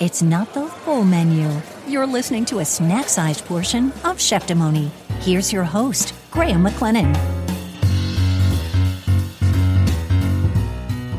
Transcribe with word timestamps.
It's 0.00 0.22
not 0.22 0.52
the 0.54 0.66
full 0.66 1.04
menu. 1.04 1.48
You're 1.86 2.04
listening 2.04 2.44
to 2.46 2.58
a 2.58 2.64
snack 2.64 3.08
sized 3.08 3.44
portion 3.44 3.92
of 4.02 4.16
Cheftimony. 4.18 4.88
Here's 5.20 5.52
your 5.52 5.62
host, 5.62 6.12
Graham 6.32 6.64
McLennan. 6.64 7.14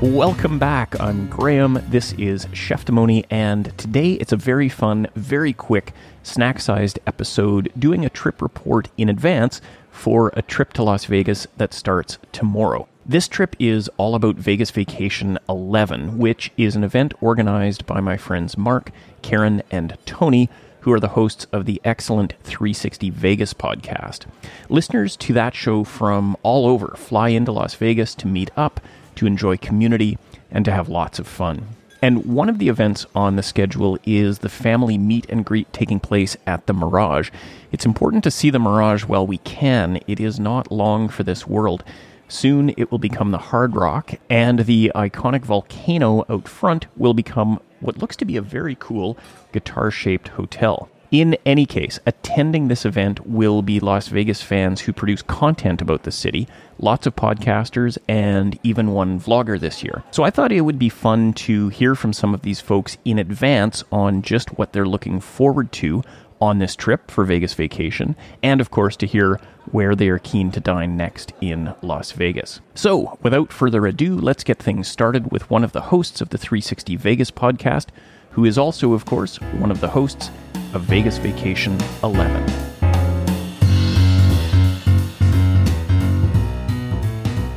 Welcome 0.01 0.59
back. 0.59 0.99
I'm 0.99 1.29
Graham. 1.29 1.81
This 1.87 2.11
is 2.17 2.47
Cheftimony, 2.47 3.25
and 3.29 3.71
today 3.77 4.11
it's 4.15 4.33
a 4.33 4.37
very 4.37 4.67
fun, 4.67 5.07
very 5.15 5.53
quick, 5.53 5.93
snack 6.21 6.59
sized 6.59 6.99
episode 7.07 7.71
doing 7.79 8.03
a 8.03 8.09
trip 8.09 8.41
report 8.41 8.89
in 8.97 9.07
advance 9.07 9.61
for 9.89 10.33
a 10.35 10.41
trip 10.41 10.73
to 10.73 10.83
Las 10.83 11.05
Vegas 11.05 11.47
that 11.55 11.73
starts 11.73 12.17
tomorrow. 12.33 12.89
This 13.07 13.27
trip 13.27 13.55
is 13.59 13.87
all 13.97 14.15
about 14.15 14.37
Vegas 14.37 14.71
Vacation 14.71 15.37
11, 15.47 16.17
which 16.17 16.51
is 16.57 16.75
an 16.75 16.83
event 16.83 17.13
organized 17.21 17.85
by 17.85 17.99
my 17.99 18.17
friends 18.17 18.57
Mark, 18.57 18.89
Keren, 19.21 19.61
and 19.69 19.95
Tony, 20.07 20.49
who 20.79 20.91
are 20.91 20.99
the 20.99 21.09
hosts 21.09 21.45
of 21.51 21.67
the 21.67 21.79
excellent 21.85 22.33
360 22.41 23.11
Vegas 23.11 23.53
podcast. 23.53 24.25
Listeners 24.69 25.15
to 25.17 25.33
that 25.33 25.53
show 25.53 25.83
from 25.83 26.35
all 26.41 26.65
over 26.65 26.95
fly 26.97 27.29
into 27.29 27.51
Las 27.51 27.75
Vegas 27.75 28.15
to 28.15 28.27
meet 28.27 28.49
up, 28.57 28.81
to 29.13 29.27
enjoy 29.27 29.55
community, 29.55 30.17
and 30.49 30.65
to 30.65 30.71
have 30.71 30.89
lots 30.89 31.19
of 31.19 31.27
fun. 31.27 31.67
And 32.01 32.25
one 32.25 32.49
of 32.49 32.57
the 32.57 32.69
events 32.69 33.05
on 33.13 33.35
the 33.35 33.43
schedule 33.43 33.99
is 34.03 34.39
the 34.39 34.49
family 34.49 34.97
meet 34.97 35.29
and 35.29 35.45
greet 35.45 35.71
taking 35.71 35.99
place 35.99 36.37
at 36.47 36.65
the 36.65 36.73
Mirage. 36.73 37.29
It's 37.71 37.85
important 37.85 38.23
to 38.23 38.31
see 38.31 38.49
the 38.49 38.57
Mirage 38.57 39.05
while 39.05 39.27
we 39.27 39.37
can. 39.39 39.99
It 40.07 40.19
is 40.19 40.39
not 40.39 40.71
long 40.71 41.07
for 41.07 41.21
this 41.21 41.45
world. 41.45 41.83
Soon 42.27 42.73
it 42.77 42.91
will 42.91 42.97
become 42.97 43.31
the 43.31 43.37
Hard 43.37 43.75
Rock, 43.75 44.13
and 44.29 44.59
the 44.59 44.91
iconic 44.95 45.45
volcano 45.45 46.25
out 46.29 46.47
front 46.47 46.87
will 46.97 47.13
become 47.13 47.59
what 47.79 47.97
looks 47.97 48.15
to 48.15 48.25
be 48.25 48.35
a 48.35 48.41
very 48.41 48.75
cool 48.79 49.17
guitar 49.51 49.91
shaped 49.91 50.29
hotel. 50.29 50.89
In 51.11 51.37
any 51.45 51.65
case, 51.65 51.99
attending 52.05 52.67
this 52.67 52.83
event 52.83 53.25
will 53.27 53.61
be 53.61 53.79
Las 53.79 54.07
Vegas 54.07 54.41
fans 54.41 54.81
who 54.81 54.91
produce 54.91 55.21
content 55.21 55.81
about 55.81 56.03
the 56.03 56.11
city, 56.11 56.47
lots 56.79 57.05
of 57.05 57.15
podcasters, 57.15 57.97
and 58.07 58.59
even 58.63 58.91
one 58.91 59.19
vlogger 59.19 59.59
this 59.59 59.83
year. 59.83 60.03
So 60.11 60.23
I 60.23 60.31
thought 60.31 60.51
it 60.51 60.61
would 60.61 60.79
be 60.79 60.89
fun 60.89 61.33
to 61.33 61.69
hear 61.69 61.95
from 61.95 62.11
some 62.11 62.33
of 62.33 62.41
these 62.41 62.59
folks 62.59 62.97
in 63.05 63.19
advance 63.19 63.83
on 63.91 64.23
just 64.23 64.57
what 64.57 64.73
they're 64.73 64.87
looking 64.87 65.19
forward 65.19 65.71
to 65.73 66.03
on 66.41 66.59
this 66.59 66.75
trip 66.75 67.09
for 67.09 67.23
Vegas 67.23 67.53
vacation, 67.53 68.15
and 68.43 68.61
of 68.61 68.71
course 68.71 68.95
to 68.97 69.07
hear 69.07 69.39
where 69.71 69.95
they 69.95 70.09
are 70.09 70.19
keen 70.19 70.51
to 70.51 70.59
dine 70.59 70.95
next 70.95 71.33
in 71.41 71.73
Las 71.81 72.11
Vegas. 72.11 72.61
So, 72.75 73.17
without 73.21 73.51
further 73.51 73.85
ado, 73.85 74.15
let's 74.15 74.43
get 74.43 74.59
things 74.59 74.87
started 74.87 75.31
with 75.31 75.49
one 75.49 75.63
of 75.63 75.71
the 75.71 75.81
hosts 75.81 76.21
of 76.21 76.29
the 76.29 76.37
360 76.37 76.95
Vegas 76.97 77.31
podcast, 77.31 77.87
who 78.31 78.45
is 78.45 78.57
also, 78.57 78.93
of 78.93 79.05
course, 79.05 79.37
one 79.37 79.71
of 79.71 79.81
the 79.81 79.89
hosts 79.89 80.29
of 80.73 80.81
Vegas 80.83 81.17
Vacation 81.17 81.77
11. 82.03 82.65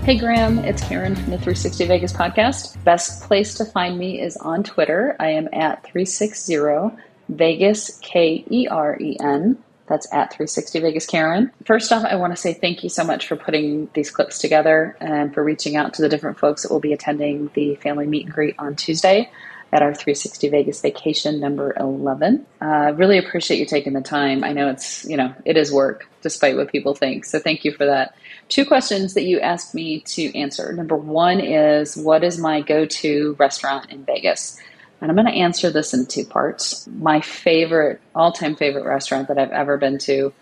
Hey 0.08 0.16
Graham, 0.16 0.60
it's 0.60 0.82
Keren 0.88 1.14
from 1.14 1.24
the 1.24 1.36
360 1.36 1.84
Vegas 1.84 2.14
podcast. 2.14 2.82
Best 2.82 3.24
place 3.24 3.52
to 3.56 3.66
find 3.66 3.98
me 3.98 4.18
is 4.18 4.38
on 4.38 4.62
Twitter. 4.62 5.14
I 5.20 5.28
am 5.32 5.50
at 5.52 5.82
360 5.82 6.56
Vegas 7.28 7.98
K 7.98 8.44
E 8.50 8.68
R 8.68 8.96
E 9.00 9.16
N. 9.20 9.62
That's 9.86 10.06
at 10.12 10.32
360 10.32 10.80
Vegas 10.80 11.06
Keren. 11.06 11.50
First 11.64 11.90
off, 11.92 12.04
I 12.04 12.16
want 12.16 12.34
to 12.34 12.36
say 12.36 12.52
thank 12.52 12.84
you 12.84 12.90
so 12.90 13.04
much 13.04 13.26
for 13.26 13.36
putting 13.36 13.88
these 13.94 14.10
clips 14.10 14.38
together 14.38 14.96
and 15.00 15.32
for 15.32 15.42
reaching 15.42 15.76
out 15.76 15.94
to 15.94 16.02
the 16.02 16.10
different 16.10 16.38
folks 16.38 16.62
that 16.62 16.70
will 16.70 16.80
be 16.80 16.92
attending 16.92 17.50
the 17.54 17.74
family 17.76 18.06
meet 18.06 18.26
and 18.26 18.34
greet 18.34 18.54
on 18.58 18.76
Tuesday 18.76 19.30
at 19.72 19.82
our 19.82 19.94
360 19.94 20.48
Vegas 20.48 20.80
vacation 20.80 21.40
number 21.40 21.74
11. 21.78 22.46
Uh, 22.60 22.92
really 22.96 23.18
appreciate 23.18 23.58
you 23.58 23.66
taking 23.66 23.92
the 23.92 24.00
time. 24.00 24.42
I 24.42 24.52
know 24.52 24.68
it's, 24.70 25.04
you 25.04 25.16
know, 25.16 25.34
it 25.44 25.56
is 25.56 25.70
work 25.70 26.08
despite 26.22 26.56
what 26.56 26.72
people 26.72 26.94
think. 26.94 27.24
So 27.24 27.38
thank 27.38 27.64
you 27.64 27.72
for 27.72 27.84
that. 27.86 28.14
Two 28.48 28.64
questions 28.64 29.14
that 29.14 29.24
you 29.24 29.40
asked 29.40 29.74
me 29.74 30.00
to 30.00 30.36
answer. 30.38 30.72
Number 30.72 30.96
one 30.96 31.40
is 31.40 31.96
what 31.96 32.24
is 32.24 32.38
my 32.38 32.62
go 32.62 32.86
to 32.86 33.36
restaurant 33.38 33.90
in 33.90 34.04
Vegas? 34.04 34.58
And 35.00 35.10
I'm 35.10 35.16
going 35.16 35.32
to 35.32 35.40
answer 35.40 35.70
this 35.70 35.94
in 35.94 36.06
two 36.06 36.24
parts. 36.24 36.86
My 36.88 37.20
favorite, 37.20 38.00
all 38.14 38.32
time 38.32 38.56
favorite 38.56 38.84
restaurant 38.84 39.28
that 39.28 39.38
I've 39.38 39.52
ever 39.52 39.76
been 39.76 39.98
to, 39.98 40.32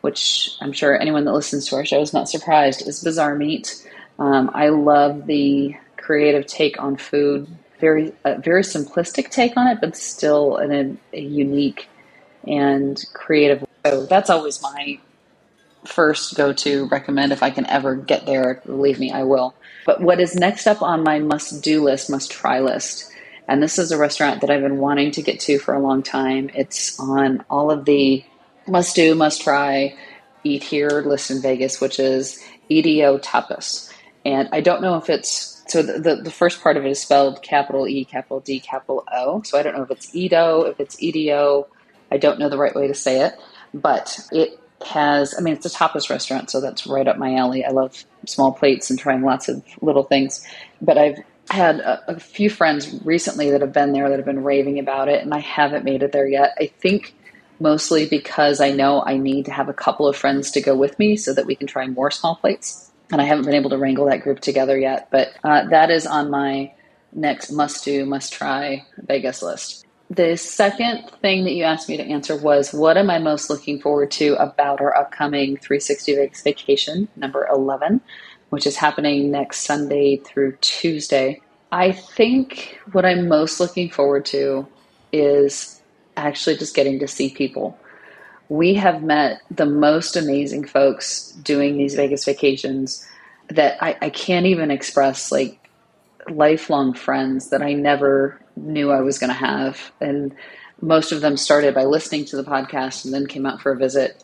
which 0.00 0.56
I'm 0.60 0.72
sure 0.72 0.98
anyone 0.98 1.24
that 1.26 1.32
listens 1.32 1.68
to 1.68 1.76
our 1.76 1.84
show 1.84 2.00
is 2.00 2.12
not 2.12 2.28
surprised, 2.28 2.86
is 2.86 3.04
Bazaar 3.04 3.34
Meat. 3.34 3.86
Um, 4.18 4.50
I 4.54 4.70
love 4.70 5.26
the 5.26 5.76
creative 5.96 6.46
take 6.46 6.80
on 6.82 6.96
food, 6.96 7.46
very, 7.78 8.12
very 8.24 8.62
simplistic 8.62 9.30
take 9.30 9.56
on 9.56 9.66
it, 9.66 9.78
but 9.80 9.96
still 9.96 10.56
in 10.56 10.72
a, 11.12 11.16
a 11.16 11.20
unique 11.20 11.88
and 12.46 13.02
creative. 13.12 13.66
So 13.84 14.06
that's 14.06 14.30
always 14.30 14.62
my 14.62 14.98
first 15.84 16.36
go 16.36 16.52
to 16.52 16.86
recommend 16.88 17.32
if 17.32 17.42
I 17.42 17.50
can 17.50 17.66
ever 17.66 17.96
get 17.96 18.26
there. 18.26 18.62
Believe 18.64 18.98
me, 18.98 19.12
I 19.12 19.24
will. 19.24 19.54
But 19.86 20.00
what 20.00 20.20
is 20.20 20.34
next 20.34 20.66
up 20.66 20.82
on 20.82 21.02
my 21.02 21.18
must 21.18 21.62
do 21.62 21.82
list, 21.82 22.10
must 22.10 22.30
try 22.30 22.60
list 22.60 23.09
and 23.50 23.60
this 23.60 23.80
is 23.80 23.90
a 23.90 23.98
restaurant 23.98 24.42
that 24.42 24.50
I've 24.50 24.62
been 24.62 24.78
wanting 24.78 25.10
to 25.12 25.22
get 25.22 25.40
to 25.40 25.58
for 25.58 25.74
a 25.74 25.80
long 25.80 26.04
time. 26.04 26.50
It's 26.54 26.98
on 27.00 27.44
all 27.50 27.72
of 27.72 27.84
the 27.84 28.24
must 28.68 28.94
do, 28.94 29.16
must 29.16 29.42
try, 29.42 29.96
eat 30.44 30.62
here 30.62 31.02
list 31.04 31.32
in 31.32 31.42
Vegas, 31.42 31.80
which 31.80 31.98
is 31.98 32.40
EDO 32.68 33.18
Tapas. 33.18 33.92
And 34.24 34.48
I 34.52 34.60
don't 34.60 34.80
know 34.82 34.98
if 34.98 35.10
it's 35.10 35.64
so 35.66 35.82
the, 35.82 35.98
the, 35.98 36.16
the, 36.22 36.30
first 36.30 36.62
part 36.62 36.76
of 36.76 36.84
it 36.84 36.90
is 36.90 37.00
spelled 37.00 37.42
capital 37.42 37.88
E, 37.88 38.04
capital 38.04 38.38
D, 38.38 38.60
capital 38.60 39.04
O. 39.12 39.42
So 39.42 39.58
I 39.58 39.62
don't 39.62 39.76
know 39.76 39.82
if 39.82 39.90
it's 39.90 40.14
EDO, 40.14 40.66
if 40.66 40.78
it's 40.78 41.02
EDO. 41.02 41.66
I 42.12 42.18
don't 42.18 42.38
know 42.38 42.48
the 42.48 42.58
right 42.58 42.74
way 42.74 42.86
to 42.86 42.94
say 42.94 43.22
it, 43.22 43.34
but 43.74 44.16
it 44.30 44.60
has, 44.86 45.34
I 45.36 45.42
mean, 45.42 45.54
it's 45.54 45.66
a 45.66 45.70
tapas 45.70 46.08
restaurant, 46.08 46.50
so 46.50 46.60
that's 46.60 46.86
right 46.86 47.06
up 47.06 47.18
my 47.18 47.34
alley. 47.34 47.64
I 47.64 47.70
love 47.70 48.04
small 48.26 48.52
plates 48.52 48.90
and 48.90 48.98
trying 48.98 49.22
lots 49.22 49.48
of 49.48 49.64
little 49.80 50.04
things. 50.04 50.46
But 50.80 50.98
I've 50.98 51.18
had 51.54 51.80
a, 51.80 52.12
a, 52.12 52.20
few 52.20 52.50
friends 52.50 53.00
recently 53.04 53.50
that 53.50 53.60
have 53.60 53.72
been 53.72 53.92
there 53.92 54.08
that 54.08 54.18
have 54.18 54.26
been 54.26 54.44
raving 54.44 54.78
about 54.78 55.08
it, 55.08 55.22
and 55.22 55.34
I 55.34 55.40
haven't 55.40 55.84
made 55.84 56.02
it 56.02 56.12
there 56.12 56.28
yet. 56.28 56.54
I 56.58 56.66
think 56.66 57.14
mostly 57.58 58.08
because 58.08 58.60
I 58.60 58.70
know 58.72 59.02
I 59.04 59.18
need 59.18 59.46
to 59.46 59.52
have 59.52 59.68
a 59.68 59.74
couple 59.74 60.08
of 60.08 60.16
friends 60.16 60.50
to 60.52 60.60
go 60.60 60.74
with 60.76 60.98
me 60.98 61.16
so 61.16 61.34
that 61.34 61.46
we 61.46 61.54
can 61.54 61.66
try 61.66 61.86
more 61.86 62.10
small 62.10 62.36
plates. 62.36 62.90
And 63.12 63.20
I 63.20 63.24
haven't 63.24 63.44
been 63.44 63.54
able 63.54 63.70
to 63.70 63.78
wrangle 63.78 64.06
that 64.06 64.22
group 64.22 64.40
together 64.40 64.78
yet, 64.78 65.08
but 65.10 65.32
uh, 65.44 65.68
that 65.68 65.90
is 65.90 66.06
on 66.06 66.30
my 66.30 66.72
next 67.12 67.50
must 67.50 67.84
do, 67.84 68.06
must 68.06 68.32
try 68.32 68.86
Vegas 68.98 69.42
list. 69.42 69.84
The 70.10 70.36
second 70.36 71.08
thing 71.22 71.44
that 71.44 71.52
you 71.52 71.64
asked 71.64 71.88
me 71.88 71.96
to 71.96 72.02
answer 72.02 72.36
was 72.36 72.72
what 72.72 72.96
am 72.96 73.10
I 73.10 73.18
most 73.18 73.48
looking 73.48 73.80
forward 73.80 74.10
to 74.12 74.34
about 74.42 74.80
our 74.80 74.96
upcoming 74.96 75.56
360 75.56 76.16
Vegas 76.16 76.42
vacation, 76.42 77.08
number 77.14 77.46
11? 77.46 78.00
Which 78.50 78.66
is 78.66 78.76
happening 78.76 79.30
next 79.30 79.60
Sunday 79.62 80.16
through 80.16 80.56
Tuesday. 80.60 81.40
I 81.72 81.92
think 81.92 82.78
what 82.92 83.04
I'm 83.04 83.28
most 83.28 83.60
looking 83.60 83.90
forward 83.90 84.26
to 84.26 84.66
is 85.12 85.80
actually 86.16 86.56
just 86.56 86.74
getting 86.74 86.98
to 86.98 87.08
see 87.08 87.30
people. 87.30 87.78
We 88.48 88.74
have 88.74 89.02
met 89.02 89.40
the 89.50 89.66
most 89.66 90.16
amazing 90.16 90.66
folks 90.66 91.30
doing 91.42 91.76
these 91.76 91.94
Vegas 91.94 92.24
vacations 92.24 93.06
that 93.48 93.82
I, 93.82 93.96
I 94.02 94.10
can't 94.10 94.46
even 94.46 94.70
express 94.70 95.30
like 95.30 95.58
lifelong 96.28 96.94
friends 96.94 97.50
that 97.50 97.62
I 97.62 97.72
never 97.72 98.40
knew 98.56 98.90
I 98.90 99.00
was 99.00 99.18
going 99.18 99.30
to 99.30 99.34
have. 99.34 99.92
And 100.00 100.34
most 100.80 101.12
of 101.12 101.20
them 101.20 101.36
started 101.36 101.74
by 101.74 101.84
listening 101.84 102.24
to 102.26 102.36
the 102.36 102.44
podcast 102.44 103.04
and 103.04 103.14
then 103.14 103.26
came 103.26 103.46
out 103.46 103.60
for 103.60 103.72
a 103.72 103.76
visit 103.76 104.22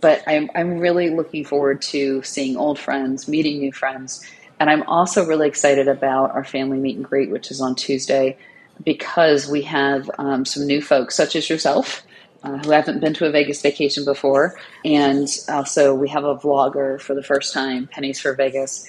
but 0.00 0.22
I'm, 0.26 0.50
I'm 0.54 0.78
really 0.78 1.10
looking 1.10 1.44
forward 1.44 1.82
to 1.82 2.22
seeing 2.22 2.56
old 2.56 2.78
friends, 2.78 3.28
meeting 3.28 3.58
new 3.58 3.72
friends. 3.72 4.24
And 4.60 4.70
I'm 4.70 4.82
also 4.84 5.26
really 5.26 5.48
excited 5.48 5.88
about 5.88 6.32
our 6.32 6.44
family 6.44 6.78
meet 6.78 6.96
and 6.96 7.04
greet, 7.04 7.30
which 7.30 7.50
is 7.50 7.60
on 7.60 7.74
Tuesday, 7.74 8.36
because 8.84 9.48
we 9.48 9.62
have 9.62 10.10
um, 10.18 10.44
some 10.44 10.66
new 10.66 10.80
folks, 10.82 11.14
such 11.14 11.36
as 11.36 11.48
yourself, 11.48 12.02
uh, 12.42 12.58
who 12.58 12.70
haven't 12.70 13.00
been 13.00 13.14
to 13.14 13.26
a 13.26 13.30
Vegas 13.30 13.62
vacation 13.62 14.04
before. 14.04 14.58
And 14.84 15.28
also, 15.48 15.94
we 15.94 16.08
have 16.08 16.24
a 16.24 16.36
vlogger 16.36 17.00
for 17.00 17.14
the 17.14 17.22
first 17.22 17.52
time, 17.52 17.88
Pennies 17.88 18.20
for 18.20 18.34
Vegas. 18.34 18.88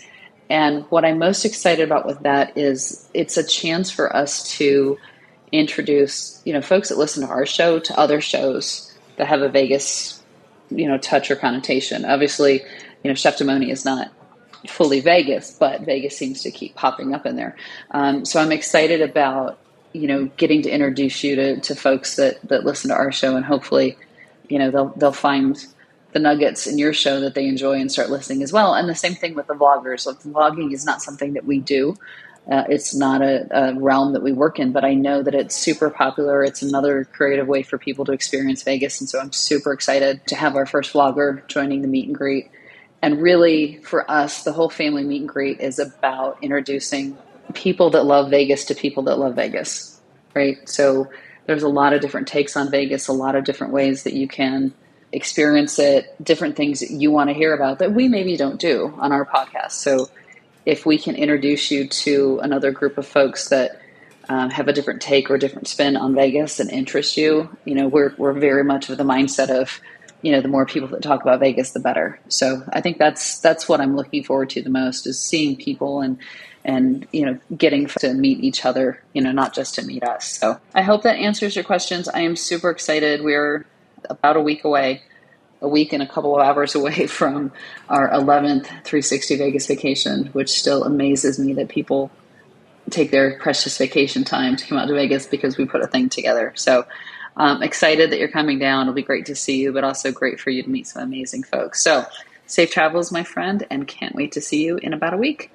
And 0.50 0.84
what 0.92 1.06
I'm 1.06 1.18
most 1.18 1.46
excited 1.46 1.84
about 1.84 2.06
with 2.06 2.20
that 2.22 2.58
is 2.58 3.08
it's 3.14 3.38
a 3.38 3.44
chance 3.44 3.90
for 3.90 4.16
us 4.16 4.48
to 4.58 4.98
introduce, 5.52 6.42
you 6.46 6.54
know, 6.54 6.62
folks 6.62 6.90
that 6.90 6.98
listen 6.98 7.26
to 7.26 7.30
our 7.30 7.46
show 7.46 7.80
to 7.80 8.00
other 8.00 8.22
shows 8.22 8.94
that 9.18 9.28
have 9.28 9.42
a 9.42 9.50
Vegas 9.50 10.22
you 10.76 10.88
know 10.88 10.98
touch 10.98 11.32
or 11.32 11.36
connotation. 11.36 12.06
Obviously, 12.06 12.62
you 13.04 13.10
know 13.10 13.14
Cheftimony 13.14 13.72
is 13.72 13.86
not 13.86 14.12
fully 14.68 15.00
Vegas, 15.00 15.52
but 15.52 15.82
Vegas 15.82 16.18
seems 16.18 16.42
to 16.44 16.52
keep 16.52 16.76
popping 16.76 17.14
up 17.14 17.26
in 17.26 17.36
there. 17.36 17.56
Um, 17.92 18.26
so 18.26 18.40
I'm 18.40 18.52
excited 18.52 19.02
about 19.02 19.60
you 19.94 20.08
know 20.08 20.26
getting 20.38 20.62
to 20.64 20.70
introduce 20.70 21.24
you 21.24 21.36
to, 21.36 21.60
to 21.62 21.76
folks 21.76 22.16
that 22.18 22.42
that 22.50 22.66
listen 22.66 22.90
to 22.90 22.96
our 22.96 23.12
show, 23.12 23.36
and 23.36 23.46
hopefully, 23.46 23.98
you 24.50 24.60
know 24.60 24.72
they'll 24.72 24.94
they'll 24.98 25.12
find 25.12 25.66
the 26.14 26.20
nuggets 26.20 26.66
in 26.66 26.78
your 26.78 26.94
show 26.94 27.20
that 27.20 27.36
they 27.36 27.46
enjoy 27.46 27.74
and 27.74 27.92
start 27.92 28.10
listening 28.10 28.42
as 28.42 28.54
well. 28.54 28.74
And 28.74 28.88
the 28.88 28.96
same 28.96 29.16
thing 29.16 29.36
with 29.36 29.48
the 29.48 29.54
vloggers. 29.54 30.08
Vlogging 30.24 30.74
is 30.74 30.86
not 30.86 31.02
something 31.02 31.34
that 31.34 31.46
we 31.46 31.60
do. 31.60 31.98
Uh, 32.50 32.64
it's 32.70 32.94
not 32.94 33.22
a, 33.22 33.48
a, 33.52 33.74
realm 33.74 34.14
that 34.14 34.22
we 34.22 34.32
work 34.32 34.60
in, 34.60 34.72
but 34.72 34.86
I 34.86 34.94
know 34.94 35.24
that 35.24 35.34
it's 35.34 35.56
super 35.56 35.90
popular. 35.90 36.44
It's 36.44 36.62
another 36.62 37.04
creative 37.06 37.48
way 37.48 37.64
for 37.64 37.80
people 37.80 38.06
to 38.06 38.12
experience 38.12 38.62
Vegas. 38.62 39.00
And 39.00 39.10
so 39.10 39.20
I'm 39.20 39.32
super 39.32 39.74
excited 39.74 40.26
to 40.28 40.36
have 40.36 40.56
our 40.56 40.68
first 40.68 40.94
vlogger 40.94 41.48
joining 41.48 41.82
the 41.82 41.88
meet 41.88 42.06
and 42.06 42.16
greet. 42.16 42.52
And 43.02 43.20
really, 43.20 43.78
for 43.84 44.10
us, 44.10 44.44
the 44.44 44.52
whole 44.52 44.70
family 44.70 45.04
meet 45.04 45.22
and 45.22 45.30
greet 45.30 45.60
is 45.60 45.80
about 45.80 46.38
introducing 46.44 47.18
people 47.56 47.90
that 47.92 48.06
love 48.06 48.30
Vegas 48.30 48.66
to 48.66 48.76
people 48.76 49.04
that 49.04 49.18
love 49.18 49.36
Vegas, 49.36 50.00
right? 50.36 50.58
So 50.70 51.10
there's 51.48 51.64
a 51.64 51.68
lot 51.70 51.94
of 51.94 52.02
different 52.02 52.28
takes 52.28 52.56
on 52.56 52.70
Vegas, 52.70 53.08
a 53.08 53.14
lot 53.14 53.36
of 53.36 53.44
different 53.44 53.74
ways 53.74 54.04
that 54.04 54.14
you 54.14 54.28
can 54.28 54.74
experience 55.12 55.80
it, 55.80 56.16
different 56.24 56.56
things 56.56 56.80
that 56.82 56.92
you 56.92 57.10
want 57.10 57.30
to 57.30 57.34
hear 57.34 57.54
about 57.54 57.80
that 57.80 57.94
we 57.94 58.08
maybe 58.08 58.36
don't 58.38 58.60
do 58.60 58.94
on 58.98 59.12
our 59.12 59.26
podcast. 59.26 59.72
So 59.72 60.10
if 60.66 60.86
we 60.86 60.98
can 60.98 61.16
introduce 61.16 61.72
you 61.72 61.88
to 61.88 62.40
another 62.42 62.72
group 62.72 62.98
of 62.98 63.08
folks 63.08 63.50
that 63.50 63.82
um, 64.30 64.50
have 64.50 64.68
a 64.68 64.74
different 64.74 65.02
take 65.02 65.30
or 65.30 65.38
different 65.38 65.68
spin 65.68 65.96
on 65.96 66.16
Vegas 66.16 66.60
and 66.60 66.72
interest 66.72 67.18
you, 67.18 67.56
you 67.66 67.76
know, 67.76 67.88
we're 67.88 68.14
we're 68.18 68.34
very 68.34 68.64
much 68.64 68.90
of 68.90 68.98
the 68.98 69.04
mindset 69.04 69.50
of, 69.50 69.80
you 70.22 70.32
know, 70.32 70.42
the 70.42 70.48
more 70.48 70.66
people 70.66 70.88
that 70.90 71.04
talk 71.04 71.22
about 71.22 71.40
Vegas, 71.40 71.72
the 71.72 71.80
better. 71.80 72.20
So 72.28 72.64
I 72.70 72.82
think 72.82 72.98
that's 72.98 73.40
that's 73.40 73.70
what 73.70 73.80
I'm 73.80 73.96
looking 73.96 74.24
forward 74.24 74.50
to 74.52 74.64
the 74.64 74.72
most 74.72 75.06
is 75.06 75.22
seeing 75.22 75.56
people 75.56 76.02
and 76.02 76.18
and 76.64 77.08
you 77.12 77.26
know 77.26 77.40
getting 77.56 77.86
to 77.86 78.14
meet 78.16 78.40
each 78.40 78.66
other 78.66 79.00
you 79.14 79.22
know 79.22 79.32
not 79.32 79.54
just 79.54 79.76
to 79.76 79.86
meet 79.86 80.04
us. 80.04 80.26
So 80.26 80.60
i 80.74 80.82
hope 80.82 81.04
that 81.04 81.18
answers 81.18 81.56
your 81.56 81.64
questions. 81.64 82.10
I 82.10 82.22
am 82.22 82.36
super 82.36 82.72
excited. 82.72 83.24
We're 83.24 83.66
about 84.10 84.38
a 84.38 84.42
week 84.42 84.64
away 84.64 85.04
a 85.66 85.68
week 85.68 85.92
and 85.92 86.02
a 86.02 86.08
couple 86.08 86.36
of 86.36 86.42
hours 86.42 86.76
away 86.80 87.08
from 87.08 87.52
our 87.90 88.10
11th 88.12 88.66
360 88.66 89.38
vegas 89.38 89.68
vacation 89.68 90.28
which 90.28 90.50
still 90.50 90.84
amazes 90.84 91.40
me 91.40 91.54
that 91.54 91.68
people 91.68 92.12
take 92.90 93.12
their 93.12 93.40
precious 93.40 93.78
vacation 93.78 94.24
time 94.24 94.56
to 94.56 94.66
come 94.68 94.78
out 94.78 94.88
to 94.88 94.94
vegas 94.94 95.26
because 95.26 95.58
we 95.58 95.66
put 95.66 95.82
a 95.82 95.88
thing 95.88 96.08
together. 96.08 96.54
So 96.56 96.86
i'm 97.38 97.64
excited 97.64 98.12
that 98.12 98.20
you're 98.20 98.30
coming 98.30 98.60
down. 98.60 98.84
It'll 98.84 98.94
be 98.94 99.02
great 99.02 99.26
to 99.26 99.36
see 99.36 99.62
you 99.62 99.74
but 99.74 99.84
also 99.84 100.12
great 100.12 100.40
for 100.40 100.52
you 100.52 100.64
to 100.64 100.70
meet 100.70 100.88
some 100.88 101.02
amazing 101.02 101.44
folks. 101.44 101.84
So 101.84 102.06
safe 102.46 102.72
travels 102.72 103.12
my 103.12 103.24
friend 103.24 103.66
and 103.70 103.88
can't 103.88 104.16
wait 104.16 104.34
to 104.34 104.42
see 104.42 104.64
you 104.64 104.78
in 104.78 104.94
about 104.94 105.14
a 105.14 105.18
week 105.18 105.52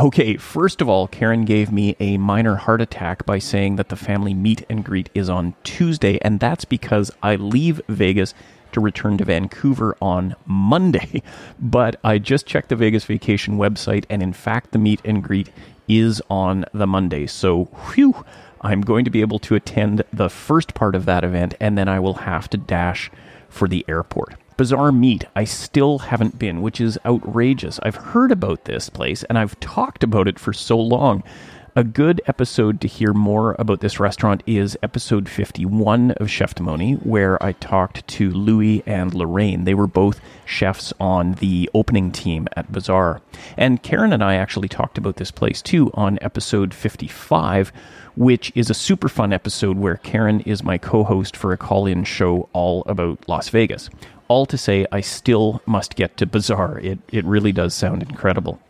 Okay, 0.00 0.38
first 0.38 0.80
of 0.80 0.88
all, 0.88 1.08
Keren 1.08 1.44
gave 1.44 1.70
me 1.70 1.94
a 2.00 2.16
minor 2.16 2.56
heart 2.56 2.80
attack 2.80 3.26
by 3.26 3.38
saying 3.38 3.76
that 3.76 3.90
the 3.90 3.96
family 3.96 4.32
meet 4.32 4.64
and 4.70 4.82
greet 4.82 5.10
is 5.14 5.28
on 5.28 5.52
Tuesday, 5.62 6.18
and 6.22 6.40
that's 6.40 6.64
because 6.64 7.10
I 7.22 7.36
leave 7.36 7.82
Vegas 7.86 8.32
to 8.72 8.80
return 8.80 9.18
to 9.18 9.26
Vancouver 9.26 9.98
on 10.00 10.36
Monday. 10.46 11.22
But 11.60 12.00
I 12.02 12.16
just 12.16 12.46
checked 12.46 12.70
the 12.70 12.76
Vegas 12.76 13.04
Vacation 13.04 13.58
website, 13.58 14.06
and 14.08 14.22
in 14.22 14.32
fact, 14.32 14.70
the 14.70 14.78
meet 14.78 15.02
and 15.04 15.22
greet 15.22 15.50
is 15.86 16.22
on 16.30 16.64
the 16.72 16.86
Monday. 16.86 17.26
So, 17.26 17.64
whew, 17.64 18.24
I'm 18.62 18.80
going 18.80 19.04
to 19.04 19.10
be 19.10 19.20
able 19.20 19.38
to 19.40 19.54
attend 19.54 20.04
the 20.14 20.30
first 20.30 20.72
part 20.72 20.94
of 20.94 21.04
that 21.04 21.24
event, 21.24 21.56
and 21.60 21.76
then 21.76 21.88
I 21.88 22.00
will 22.00 22.14
have 22.14 22.48
to 22.50 22.56
dash 22.56 23.10
for 23.50 23.68
the 23.68 23.84
airport. 23.86 24.36
Bazaar 24.60 24.92
Meat, 24.92 25.24
I 25.34 25.44
still 25.44 26.00
haven't 26.00 26.38
been, 26.38 26.60
which 26.60 26.82
is 26.82 26.98
outrageous. 27.06 27.80
I've 27.82 27.94
heard 27.94 28.30
about 28.30 28.66
this 28.66 28.90
place 28.90 29.22
and 29.22 29.38
I've 29.38 29.58
talked 29.58 30.04
about 30.04 30.28
it 30.28 30.38
for 30.38 30.52
so 30.52 30.78
long. 30.78 31.22
A 31.74 31.82
good 31.82 32.20
episode 32.26 32.78
to 32.82 32.86
hear 32.86 33.14
more 33.14 33.56
about 33.58 33.80
this 33.80 33.98
restaurant 33.98 34.42
is 34.46 34.76
episode 34.82 35.30
51 35.30 36.10
of 36.10 36.28
Chef 36.30 36.54
Cheftimony, 36.54 37.02
where 37.06 37.42
I 37.42 37.52
talked 37.52 38.06
to 38.06 38.30
Louis 38.30 38.82
and 38.84 39.14
Lorraine. 39.14 39.64
They 39.64 39.72
were 39.72 39.86
both 39.86 40.20
chefs 40.44 40.92
on 41.00 41.36
the 41.36 41.70
opening 41.72 42.12
team 42.12 42.46
at 42.54 42.70
Bazaar. 42.70 43.22
And 43.56 43.82
Keren 43.82 44.12
and 44.12 44.22
I 44.22 44.34
actually 44.34 44.68
talked 44.68 44.98
about 44.98 45.16
this 45.16 45.30
place 45.30 45.62
too 45.62 45.90
on 45.94 46.18
episode 46.20 46.74
55, 46.74 47.72
which 48.14 48.52
is 48.54 48.68
a 48.68 48.74
super 48.74 49.08
fun 49.08 49.32
episode 49.32 49.78
where 49.78 49.96
Keren 49.96 50.40
is 50.40 50.62
my 50.62 50.76
co 50.76 51.02
host 51.02 51.34
for 51.34 51.54
a 51.54 51.56
call 51.56 51.86
in 51.86 52.04
show 52.04 52.50
all 52.52 52.82
about 52.86 53.26
Las 53.26 53.48
Vegas 53.48 53.88
all 54.30 54.46
to 54.46 54.56
say, 54.56 54.86
I 54.92 55.00
still 55.00 55.60
must 55.66 55.96
get 55.96 56.16
to 56.18 56.24
Bazaar. 56.24 56.78
It, 56.78 57.00
it 57.10 57.24
really 57.24 57.50
does 57.50 57.74
sound 57.74 58.00
incredible. 58.00 58.60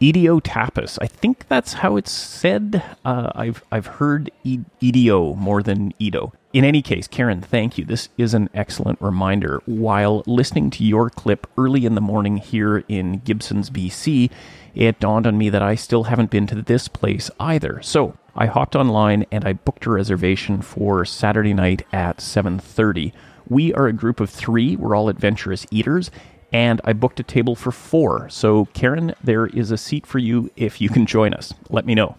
Edio 0.00 0.42
Tapas. 0.42 0.98
I 1.00 1.06
think 1.06 1.46
that's 1.48 1.74
how 1.74 1.96
it's 1.96 2.10
said. 2.10 2.82
Uh, 3.04 3.30
I've 3.34 3.64
I've 3.72 3.86
heard 3.86 4.30
Edio 4.44 5.36
more 5.36 5.62
than 5.62 5.94
Edo. 5.98 6.34
In 6.52 6.64
any 6.64 6.82
case, 6.82 7.06
Keren, 7.06 7.40
thank 7.40 7.78
you. 7.78 7.84
This 7.84 8.08
is 8.18 8.34
an 8.34 8.50
excellent 8.52 9.00
reminder. 9.00 9.62
While 9.64 10.22
listening 10.26 10.70
to 10.70 10.84
your 10.84 11.08
clip 11.08 11.46
early 11.56 11.86
in 11.86 11.94
the 11.94 12.00
morning 12.00 12.38
here 12.38 12.84
in 12.88 13.20
Gibsons, 13.20 13.70
BC, 13.70 14.30
it 14.74 15.00
dawned 15.00 15.26
on 15.26 15.38
me 15.38 15.48
that 15.50 15.62
I 15.62 15.76
still 15.76 16.04
haven't 16.04 16.30
been 16.30 16.46
to 16.48 16.60
this 16.60 16.88
place 16.88 17.30
either. 17.40 17.80
So 17.80 18.18
I 18.34 18.46
hopped 18.46 18.76
online 18.76 19.24
and 19.30 19.44
I 19.44 19.54
booked 19.54 19.86
a 19.86 19.90
reservation 19.90 20.60
for 20.62 21.04
Saturday 21.06 21.54
night 21.54 21.86
at 21.92 22.18
7:30 22.18 23.12
we 23.48 23.72
are 23.74 23.86
a 23.86 23.92
group 23.92 24.20
of 24.20 24.30
three. 24.30 24.76
We're 24.76 24.94
all 24.94 25.08
adventurous 25.08 25.66
eaters, 25.70 26.10
and 26.52 26.80
I 26.84 26.92
booked 26.92 27.20
a 27.20 27.24
table 27.24 27.54
for 27.54 27.72
four. 27.72 28.28
So, 28.30 28.66
Keren, 28.66 29.14
there 29.22 29.46
is 29.46 29.70
a 29.70 29.78
seat 29.78 30.06
for 30.06 30.18
you 30.18 30.50
if 30.56 30.80
you 30.80 30.88
can 30.88 31.06
join 31.06 31.34
us. 31.34 31.52
Let 31.68 31.86
me 31.86 31.94
know. 31.94 32.16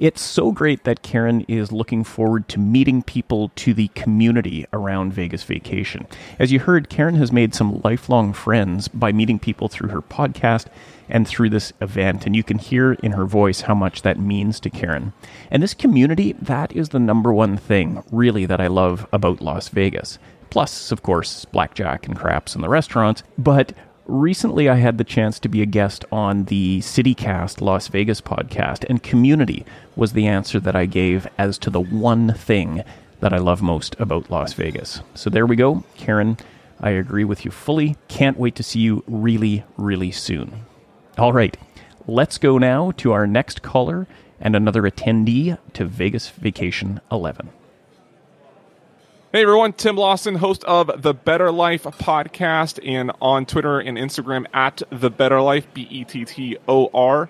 It's 0.00 0.22
so 0.22 0.50
great 0.50 0.84
that 0.84 1.02
Keren 1.02 1.42
is 1.42 1.72
looking 1.72 2.04
forward 2.04 2.48
to 2.48 2.58
meeting 2.58 3.02
people 3.02 3.50
to 3.56 3.74
the 3.74 3.88
community 3.88 4.64
around 4.72 5.12
Vegas 5.12 5.42
Vacation. 5.42 6.06
As 6.38 6.50
you 6.50 6.60
heard, 6.60 6.88
Keren 6.88 7.16
has 7.16 7.30
made 7.30 7.54
some 7.54 7.82
lifelong 7.82 8.32
friends 8.32 8.88
by 8.88 9.12
meeting 9.12 9.38
people 9.38 9.68
through 9.68 9.90
her 9.90 10.00
podcast 10.00 10.68
and 11.10 11.28
through 11.28 11.50
this 11.50 11.74
event, 11.82 12.24
and 12.24 12.34
you 12.34 12.42
can 12.42 12.58
hear 12.58 12.94
in 12.94 13.12
her 13.12 13.26
voice 13.26 13.62
how 13.62 13.74
much 13.74 14.00
that 14.00 14.18
means 14.18 14.58
to 14.60 14.70
Keren. 14.70 15.12
And 15.50 15.62
this 15.62 15.74
community, 15.74 16.32
that 16.32 16.72
is 16.74 16.90
the 16.90 16.98
number 16.98 17.30
one 17.30 17.58
thing, 17.58 18.02
really, 18.10 18.46
that 18.46 18.60
I 18.60 18.68
love 18.68 19.06
about 19.12 19.42
Las 19.42 19.68
Vegas 19.68 20.18
plus, 20.50 20.92
of 20.92 21.02
course, 21.02 21.44
blackjack 21.46 22.06
and 22.06 22.16
craps 22.16 22.54
in 22.54 22.60
the 22.60 22.68
restaurants. 22.68 23.22
But 23.38 23.72
recently 24.06 24.68
I 24.68 24.76
had 24.76 24.98
the 24.98 25.04
chance 25.04 25.38
to 25.40 25.48
be 25.48 25.62
a 25.62 25.66
guest 25.66 26.04
on 26.10 26.44
the 26.44 26.80
CityCast 26.80 27.60
Las 27.60 27.88
Vegas 27.88 28.20
podcast, 28.20 28.84
and 28.88 29.02
community 29.02 29.64
was 29.96 30.12
the 30.12 30.26
answer 30.26 30.60
that 30.60 30.76
I 30.76 30.86
gave 30.86 31.28
as 31.38 31.58
to 31.58 31.70
the 31.70 31.80
one 31.80 32.34
thing 32.34 32.82
that 33.20 33.32
I 33.32 33.38
love 33.38 33.62
most 33.62 33.94
about 34.00 34.30
Las 34.30 34.52
Vegas. 34.54 35.02
So 35.14 35.30
there 35.30 35.46
we 35.46 35.56
go. 35.56 35.84
Keren, 35.96 36.36
I 36.80 36.90
agree 36.90 37.24
with 37.24 37.44
you 37.44 37.50
fully. 37.50 37.96
Can't 38.08 38.38
wait 38.38 38.54
to 38.56 38.62
see 38.62 38.80
you 38.80 39.04
really, 39.06 39.64
really 39.76 40.10
soon. 40.10 40.64
All 41.18 41.32
right, 41.32 41.56
let's 42.06 42.38
go 42.38 42.58
now 42.58 42.92
to 42.92 43.12
our 43.12 43.26
next 43.26 43.62
caller 43.62 44.06
and 44.40 44.56
another 44.56 44.82
attendee 44.82 45.58
to 45.74 45.84
Vegas 45.84 46.30
Vacation 46.30 47.00
11. 47.12 47.50
Hey 49.32 49.42
everyone, 49.42 49.74
Tim 49.74 49.94
Lawson, 49.94 50.34
host 50.34 50.64
of 50.64 51.02
the 51.02 51.14
Bettor 51.14 51.52
Life 51.52 51.84
podcast, 51.84 52.84
and 52.84 53.12
on 53.20 53.46
Twitter 53.46 53.78
and 53.78 53.96
Instagram 53.96 54.44
at 54.52 54.82
the 54.90 55.08
Bettor 55.08 55.40
Life, 55.40 55.72
B 55.72 55.86
E 55.88 56.02
T 56.02 56.24
T 56.24 56.58
O 56.66 56.90
R. 56.92 57.28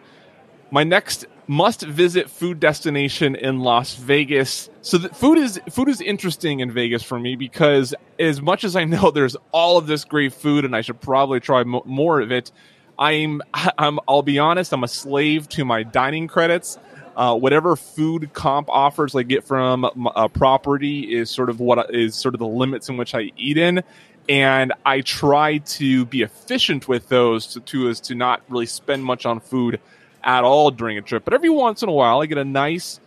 My 0.70 0.82
next 0.82 1.26
must 1.46 1.82
visit 1.82 2.30
food 2.30 2.58
destination 2.58 3.36
in 3.36 3.60
Las 3.60 3.96
Vegas. 3.96 4.70
So 4.80 4.98
food 5.10 5.36
is 5.36 5.60
food 5.68 5.90
is 5.90 6.00
interesting 6.00 6.60
in 6.60 6.72
Vegas 6.72 7.02
for 7.02 7.20
me 7.20 7.36
because 7.36 7.94
as 8.18 8.40
much 8.40 8.64
as 8.64 8.76
I 8.76 8.84
know 8.84 9.10
there's 9.14 9.36
all 9.52 9.76
of 9.76 9.86
this 9.86 10.06
great 10.06 10.32
food 10.32 10.64
and 10.64 10.74
I 10.74 10.80
should 10.80 11.02
probably 11.02 11.38
try 11.38 11.64
mo- 11.64 11.82
more 11.84 12.22
of 12.22 12.32
it, 12.32 12.50
I'm 12.98 13.42
I'm 13.52 14.00
I'll 14.08 14.22
be 14.22 14.38
honest, 14.38 14.72
I'm 14.72 14.84
a 14.84 14.88
slave 14.88 15.50
to 15.50 15.66
my 15.66 15.82
dining 15.82 16.28
credits. 16.28 16.78
Uh, 17.16 17.36
whatever 17.36 17.76
food 17.76 18.32
comp 18.32 18.68
offers 18.70 19.14
I 19.14 19.22
get 19.22 19.44
from 19.44 19.84
a 20.16 20.28
property 20.28 21.14
is 21.14 21.30
sort 21.30 21.50
of 21.50 21.60
what 21.60 21.94
is 21.94 22.14
sort 22.14 22.34
of 22.34 22.38
the 22.38 22.46
limits 22.46 22.88
in 22.88 22.96
which 22.96 23.14
I 23.14 23.32
eat 23.36 23.58
in. 23.58 23.82
And 24.28 24.72
I 24.86 25.00
try 25.00 25.58
to 25.58 26.04
be 26.06 26.22
efficient 26.22 26.86
with 26.86 27.08
those 27.08 27.48
to, 27.48 27.60
to 27.60 27.88
as 27.88 28.00
to 28.02 28.14
not 28.14 28.42
really 28.48 28.66
spend 28.66 29.04
much 29.04 29.26
on 29.26 29.40
food 29.40 29.80
at 30.22 30.44
all 30.44 30.70
during 30.70 30.98
a 30.98 31.02
trip. 31.02 31.24
But 31.24 31.34
every 31.34 31.50
once 31.50 31.82
in 31.82 31.88
a 31.88 31.92
while, 31.92 32.20
I 32.20 32.26
get 32.26 32.38
a 32.38 32.44
nice 32.44 33.00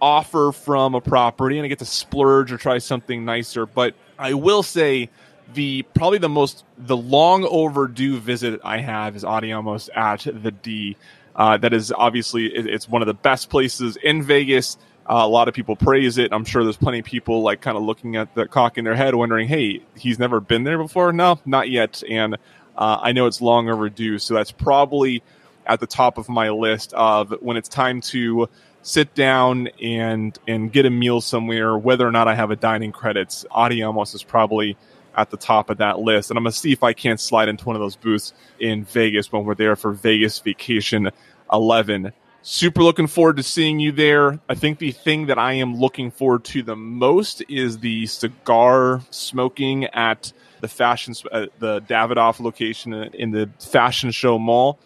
offer 0.00 0.52
from 0.52 0.94
a 0.94 1.00
property 1.00 1.58
and 1.58 1.64
I 1.64 1.68
get 1.68 1.78
to 1.80 1.84
splurge 1.84 2.52
or 2.52 2.58
try 2.58 2.78
something 2.78 3.24
nicer. 3.24 3.66
But 3.66 3.94
I 4.18 4.34
will 4.34 4.62
say 4.62 5.10
the 5.54 5.82
probably 5.94 6.18
the 6.18 6.28
most 6.28 6.64
the 6.76 6.96
long 6.96 7.44
overdue 7.44 8.18
visit 8.18 8.60
I 8.62 8.78
have 8.78 9.16
is 9.16 9.24
Andiamo's 9.24 9.88
at 9.94 10.20
the 10.20 10.50
D. 10.50 10.96
Uh, 11.34 11.56
that 11.56 11.72
is 11.72 11.92
obviously 11.92 12.46
it's 12.46 12.88
one 12.88 13.02
of 13.02 13.06
the 13.06 13.14
best 13.14 13.50
places 13.50 13.96
in 13.96 14.22
Vegas. 14.22 14.76
Uh, 15.08 15.22
a 15.24 15.28
lot 15.28 15.48
of 15.48 15.54
people 15.54 15.76
praise 15.76 16.18
it. 16.18 16.32
I'm 16.32 16.44
sure 16.44 16.64
there's 16.64 16.76
plenty 16.76 16.98
of 16.98 17.04
people 17.04 17.42
like 17.42 17.60
kind 17.60 17.76
of 17.76 17.82
looking 17.82 18.16
at 18.16 18.34
the 18.34 18.46
cock 18.46 18.76
in 18.76 18.84
their 18.84 18.94
head, 18.94 19.14
wondering, 19.14 19.48
"Hey, 19.48 19.80
he's 19.96 20.18
never 20.18 20.40
been 20.40 20.64
there 20.64 20.78
before." 20.78 21.12
No, 21.12 21.40
not 21.46 21.70
yet. 21.70 22.02
And 22.08 22.34
uh, 22.76 22.98
I 23.00 23.12
know 23.12 23.26
it's 23.26 23.40
long 23.40 23.70
overdue, 23.70 24.18
so 24.18 24.34
that's 24.34 24.52
probably 24.52 25.22
at 25.66 25.80
the 25.80 25.86
top 25.86 26.18
of 26.18 26.28
my 26.28 26.50
list 26.50 26.92
of 26.94 27.34
when 27.40 27.56
it's 27.56 27.68
time 27.68 28.00
to 28.00 28.48
sit 28.82 29.14
down 29.14 29.68
and 29.82 30.38
and 30.46 30.72
get 30.72 30.86
a 30.86 30.90
meal 30.90 31.20
somewhere. 31.20 31.76
Whether 31.78 32.06
or 32.06 32.12
not 32.12 32.28
I 32.28 32.34
have 32.34 32.50
a 32.50 32.56
dining 32.56 32.92
credits, 32.92 33.46
Andiamo's 33.50 34.14
is 34.14 34.22
probably 34.22 34.76
at 35.18 35.30
the 35.30 35.36
top 35.36 35.68
of 35.68 35.78
that 35.78 35.98
list. 35.98 36.30
And 36.30 36.38
I'm 36.38 36.44
gonna 36.44 36.52
see 36.52 36.72
if 36.72 36.82
I 36.82 36.92
can't 36.92 37.20
slide 37.20 37.48
into 37.48 37.64
one 37.64 37.74
of 37.74 37.80
those 37.80 37.96
booths 37.96 38.32
in 38.60 38.84
Vegas 38.84 39.32
when 39.32 39.44
we're 39.44 39.56
there 39.56 39.76
for 39.76 39.92
Vegas 39.92 40.38
Vacation 40.38 41.10
11. 41.52 42.12
Super 42.42 42.82
looking 42.82 43.08
forward 43.08 43.36
to 43.36 43.42
seeing 43.42 43.80
you 43.80 43.90
there. 43.90 44.38
I 44.48 44.54
think 44.54 44.78
the 44.78 44.92
thing 44.92 45.26
that 45.26 45.38
I 45.38 45.54
am 45.54 45.76
looking 45.76 46.12
forward 46.12 46.44
to 46.44 46.62
the 46.62 46.76
most 46.76 47.42
is 47.48 47.78
the 47.78 48.06
cigar 48.06 49.02
smoking 49.10 49.86
at 49.86 50.32
the 50.60 50.68
fashion, 50.68 51.14
uh, 51.32 51.46
the 51.58 51.80
Davidoff 51.82 52.40
location 52.40 52.94
in 52.94 53.32
the 53.32 53.50
Fashion 53.58 54.12
Show 54.12 54.38
Mall. 54.38 54.78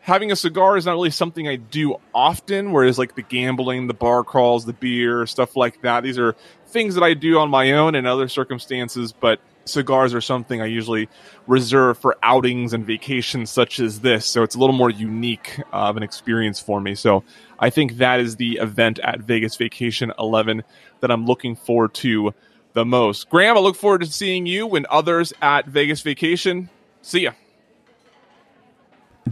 Having 0.00 0.32
a 0.32 0.36
cigar 0.36 0.78
is 0.78 0.86
not 0.86 0.92
really 0.92 1.10
something 1.10 1.46
I 1.46 1.56
do 1.56 1.96
often, 2.14 2.72
whereas 2.72 2.98
like 2.98 3.14
the 3.14 3.22
gambling, 3.22 3.86
the 3.86 3.94
bar 3.94 4.24
crawls, 4.24 4.64
the 4.64 4.72
beer, 4.72 5.26
stuff 5.26 5.56
like 5.56 5.82
that. 5.82 6.02
These 6.02 6.18
are 6.18 6.34
things 6.68 6.94
that 6.94 7.04
I 7.04 7.14
do 7.14 7.38
on 7.38 7.50
my 7.50 7.72
own 7.72 7.94
in 7.94 8.06
other 8.06 8.28
circumstances, 8.28 9.12
but 9.12 9.40
cigars 9.64 10.14
are 10.14 10.20
something 10.20 10.60
I 10.60 10.66
usually 10.66 11.08
reserve 11.46 11.98
for 11.98 12.16
outings 12.22 12.72
and 12.72 12.86
vacations 12.86 13.50
such 13.50 13.80
as 13.80 14.00
this. 14.00 14.26
So 14.26 14.42
it's 14.42 14.54
a 14.54 14.58
little 14.58 14.74
more 14.74 14.90
unique 14.90 15.60
uh, 15.72 15.88
of 15.88 15.96
an 15.96 16.02
experience 16.02 16.60
for 16.60 16.80
me. 16.80 16.94
So 16.94 17.24
I 17.58 17.70
think 17.70 17.98
that 17.98 18.20
is 18.20 18.36
the 18.36 18.58
event 18.58 18.98
at 19.00 19.20
Vegas 19.20 19.56
Vacation 19.56 20.12
11 20.18 20.62
that 21.00 21.10
I'm 21.10 21.26
looking 21.26 21.56
forward 21.56 21.94
to 21.94 22.34
the 22.72 22.84
most. 22.84 23.28
Graham, 23.30 23.56
I 23.56 23.60
look 23.60 23.76
forward 23.76 24.02
to 24.02 24.06
seeing 24.06 24.46
you 24.46 24.74
and 24.76 24.86
others 24.86 25.32
at 25.42 25.66
Vegas 25.66 26.02
Vacation. 26.02 26.68
See 27.02 27.20
ya. 27.20 27.32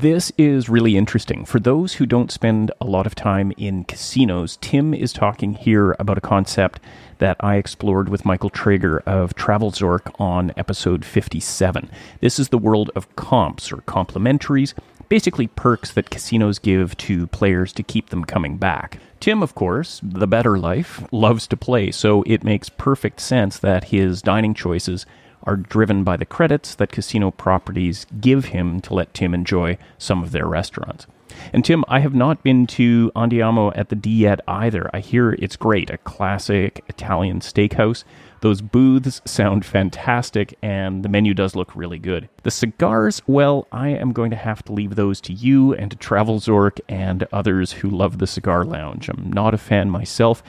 This 0.01 0.31
is 0.39 0.69
really 0.69 0.97
interesting. 0.97 1.45
For 1.45 1.59
those 1.59 1.95
who 1.95 2.07
don't 2.07 2.31
spend 2.31 2.71
a 2.81 2.85
lot 2.85 3.05
of 3.05 3.17
time 3.17 3.53
in 3.57 3.83
casinos, 3.83 4.57
Tim 4.61 4.95
is 4.95 5.13
talking 5.13 5.55
here 5.55 5.97
about 5.99 6.17
a 6.17 6.21
concept 6.21 6.79
that 7.19 7.37
I 7.41 7.57
explored 7.57 8.09
with 8.09 8.25
Michael 8.25 8.49
Traeger 8.49 9.01
of 9.01 9.35
Travel 9.35 9.73
Zork 9.73 10.15
on 10.21 10.53
episode 10.57 11.05
57. 11.05 11.91
This 12.21 12.39
is 12.39 12.51
the 12.51 12.59
world 12.59 12.93
of 12.95 13.17
comps 13.17 13.73
or 13.73 13.79
complementaries, 13.79 14.73
basically 15.09 15.49
perks 15.49 15.91
that 15.95 16.11
casinos 16.11 16.61
give 16.61 16.97
to 16.99 17.27
players 17.27 17.73
to 17.73 17.83
keep 17.83 18.11
them 18.11 18.25
coming 18.25 18.57
back. 18.57 19.01
Tim, 19.19 19.43
of 19.43 19.57
course, 19.57 20.01
the 20.01 20.29
Bettor 20.29 20.61
Life, 20.61 21.09
loves 21.11 21.49
to 21.49 21.57
play, 21.57 21.91
so 21.91 22.23
it 22.25 22.45
makes 22.45 22.69
perfect 22.69 23.19
sense 23.19 23.59
that 23.59 23.85
his 23.85 24.23
dining 24.23 24.55
choices 24.55 25.07
are 25.49 25.57
driven 25.57 26.05
by 26.05 26.17
the 26.17 26.27
credits 26.27 26.75
that 26.75 26.93
casino 26.93 27.31
properties 27.31 28.07
give 28.21 28.47
him 28.47 28.81
to 28.83 28.93
let 28.93 29.15
Tim 29.15 29.33
enjoy 29.33 29.79
some 29.97 30.23
of 30.23 30.31
their 30.31 30.47
restaurants. 30.47 31.07
And 31.53 31.65
Tim, 31.65 31.85
I 31.89 32.01
have 32.01 32.15
not 32.15 32.43
been 32.43 32.67
to 32.69 33.11
Andiamo 33.17 33.73
at 33.77 33.89
the 33.89 33.97
D 33.97 34.11
yet 34.11 34.41
either. 34.47 34.91
I 34.93 35.01
hear 35.01 35.33
it's 35.33 35.57
great, 35.57 35.89
a 35.89 35.99
classic 35.99 36.85
Italian 36.89 37.41
steakhouse. 37.41 38.05
Those 38.41 38.61
booths 38.61 39.21
sound 39.25 39.65
fantastic, 39.65 40.57
and 40.63 41.03
the 41.03 41.09
menu 41.09 41.35
does 41.35 41.57
look 41.57 41.75
really 41.75 41.99
good. 41.99 42.29
The 42.43 42.51
cigars, 42.51 43.23
well, 43.27 43.67
I 43.73 43.89
am 43.89 44.13
going 44.13 44.31
to 44.31 44.37
have 44.37 44.63
to 44.65 44.73
leave 44.73 44.95
those 44.95 45.21
to 45.23 45.33
you 45.33 45.75
and 45.75 45.91
to 45.91 45.97
Travel 45.97 46.39
Zork 46.39 46.81
and 46.89 47.27
others 47.33 47.73
who 47.73 47.89
love 47.89 48.19
the 48.19 48.27
cigar 48.27 48.65
lounge. 48.65 49.09
I'm 49.09 49.33
not 49.33 49.55
a 49.55 49.59
fan 49.59 49.91
myself, 49.91 50.43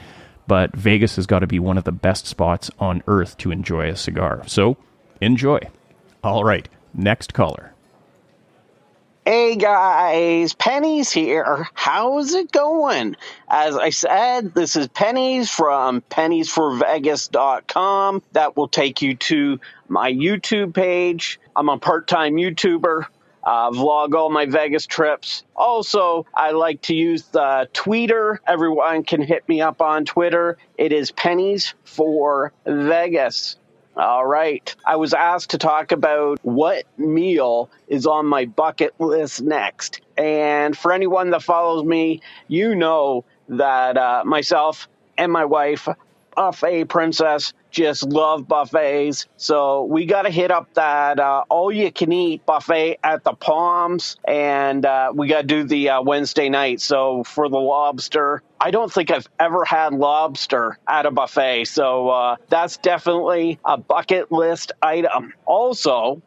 but 0.47 0.75
Vegas 0.75 1.15
has 1.15 1.25
got 1.25 1.39
to 1.39 1.47
be 1.47 1.59
one 1.59 1.77
of 1.77 1.83
the 1.83 1.91
best 1.91 2.27
spots 2.27 2.69
on 2.79 3.03
earth 3.07 3.37
to 3.37 3.51
enjoy 3.51 3.89
a 3.89 3.95
cigar. 3.95 4.43
So 4.47 4.77
enjoy. 5.21 5.59
All 6.23 6.43
right, 6.43 6.67
next 6.93 7.33
caller. 7.33 7.73
Hey 9.25 9.57
guys, 9.57 10.53
Pennies 10.53 11.11
here. 11.11 11.67
How's 11.75 12.33
it 12.33 12.51
going? 12.51 13.15
As 13.47 13.75
I 13.75 13.91
said, 13.91 14.55
this 14.55 14.75
is 14.75 14.87
Pennies 14.87 15.51
from 15.51 16.01
penniesforvegas.com. 16.09 18.23
That 18.31 18.57
will 18.57 18.67
take 18.67 19.03
you 19.03 19.13
to 19.15 19.59
my 19.87 20.11
YouTube 20.11 20.73
page. 20.73 21.39
I'm 21.55 21.69
a 21.69 21.77
part 21.77 22.07
time 22.07 22.37
YouTuber 22.37 23.05
uh, 23.43 23.71
vlog 23.71 24.13
all 24.13 24.29
my 24.29 24.45
Vegas 24.45 24.85
trips. 24.85 25.43
Also, 25.55 26.25
I 26.33 26.51
like 26.51 26.81
to 26.83 26.95
use 26.95 27.23
the 27.23 27.69
Twitter. 27.73 28.41
Everyone 28.45 29.03
can 29.03 29.21
hit 29.21 29.47
me 29.47 29.61
up 29.61 29.81
on 29.81 30.05
Twitter. 30.05 30.57
It 30.77 30.91
is 30.91 31.11
pennies 31.11 31.73
for 31.83 32.53
Vegas. 32.65 33.57
All 33.99 34.25
right. 34.25 34.73
I 34.85 34.95
was 34.95 35.13
asked 35.13 35.49
to 35.49 35.57
talk 35.57 35.91
about 35.91 36.39
what 36.41 36.85
meal 36.97 37.69
is 37.89 38.07
on 38.07 38.25
my 38.25 38.45
bucket 38.45 38.93
list 38.97 39.41
next. 39.41 39.99
And 40.17 40.77
for 40.77 40.93
anyone 40.93 41.31
that 41.31 41.43
follows 41.43 41.83
me, 41.83 42.21
you 42.47 42.75
know 42.75 43.25
that 43.49 43.97
uh, 43.97 44.23
myself 44.25 44.87
and 45.17 45.33
my 45.33 45.43
wife, 45.43 45.89
buffet 46.35 46.85
princess, 46.85 47.53
just 47.71 48.03
love 48.03 48.47
buffets. 48.47 49.27
So 49.37 49.83
we 49.83 50.05
got 50.05 50.23
to 50.23 50.29
hit 50.29 50.51
up 50.51 50.73
that 50.73 51.19
uh, 51.19 51.43
all 51.49 51.71
you 51.71 51.91
can 51.91 52.11
eat 52.11 52.45
buffet 52.45 52.97
at 53.03 53.23
the 53.23 53.33
Palms, 53.33 54.17
and 54.27 54.85
uh, 54.85 55.11
we 55.13 55.27
got 55.27 55.41
to 55.41 55.47
do 55.47 55.63
the 55.63 55.89
uh, 55.89 56.01
Wednesday 56.01 56.49
night. 56.49 56.81
So 56.81 57.23
for 57.23 57.49
the 57.49 57.57
lobster, 57.57 58.41
I 58.59 58.71
don't 58.71 58.91
think 58.91 59.11
I've 59.11 59.27
ever 59.39 59.63
had 59.65 59.93
lobster 59.93 60.77
at 60.87 61.05
a 61.05 61.11
buffet. 61.11 61.65
So 61.65 62.09
uh, 62.09 62.35
that's 62.49 62.77
definitely 62.77 63.59
a 63.63 63.77
bucket 63.77 64.31
list 64.31 64.71
item. 64.81 65.33
Also, 65.45 66.21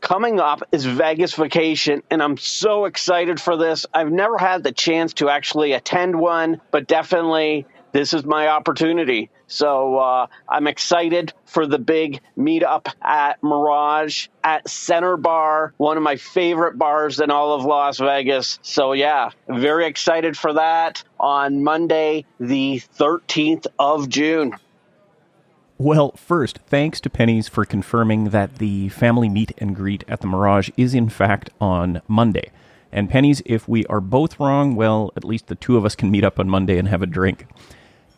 coming 0.00 0.40
up 0.40 0.62
is 0.72 0.84
Vegas 0.84 1.34
vacation, 1.34 2.02
and 2.10 2.22
I'm 2.22 2.36
so 2.36 2.86
excited 2.86 3.40
for 3.40 3.56
this. 3.56 3.86
I've 3.94 4.10
never 4.10 4.38
had 4.38 4.64
the 4.64 4.72
chance 4.72 5.12
to 5.14 5.28
actually 5.28 5.72
attend 5.72 6.18
one, 6.18 6.60
but 6.70 6.86
definitely 6.86 7.66
this 7.92 8.14
is 8.14 8.24
my 8.24 8.48
opportunity. 8.48 9.30
So 9.46 9.98
uh, 9.98 10.26
I'm 10.48 10.66
excited 10.66 11.32
for 11.44 11.66
the 11.66 11.78
big 11.78 12.20
meetup 12.38 12.86
at 13.02 13.42
Mirage 13.42 14.28
at 14.44 14.68
Center 14.68 15.16
Bar, 15.16 15.74
one 15.76 15.96
of 15.96 16.02
my 16.02 16.16
favorite 16.16 16.78
bars 16.78 17.20
in 17.20 17.30
all 17.30 17.52
of 17.52 17.64
Las 17.64 17.98
Vegas. 17.98 18.58
So 18.62 18.92
yeah, 18.92 19.30
very 19.48 19.86
excited 19.86 20.36
for 20.36 20.52
that 20.54 21.02
on 21.18 21.64
Monday, 21.64 22.24
the 22.38 22.82
13th 22.96 23.66
of 23.78 24.08
June. 24.08 24.54
Well, 25.78 26.12
first, 26.12 26.58
thanks 26.66 27.00
to 27.00 27.10
Pennies 27.10 27.48
for 27.48 27.64
confirming 27.64 28.30
that 28.30 28.56
the 28.56 28.90
family 28.90 29.30
meet 29.30 29.52
and 29.58 29.74
greet 29.74 30.04
at 30.06 30.20
the 30.20 30.26
Mirage 30.26 30.68
is 30.76 30.94
in 30.94 31.08
fact 31.08 31.50
on 31.60 32.02
Monday. 32.06 32.50
And 32.92 33.08
Pennies, 33.08 33.40
if 33.46 33.66
we 33.66 33.86
are 33.86 34.00
both 34.00 34.38
wrong, 34.38 34.76
well, 34.76 35.10
at 35.16 35.24
least 35.24 35.46
the 35.46 35.54
two 35.54 35.76
of 35.76 35.84
us 35.84 35.94
can 35.94 36.10
meet 36.10 36.24
up 36.24 36.38
on 36.38 36.48
Monday 36.48 36.76
and 36.76 36.88
have 36.88 37.02
a 37.02 37.06
drink 37.06 37.46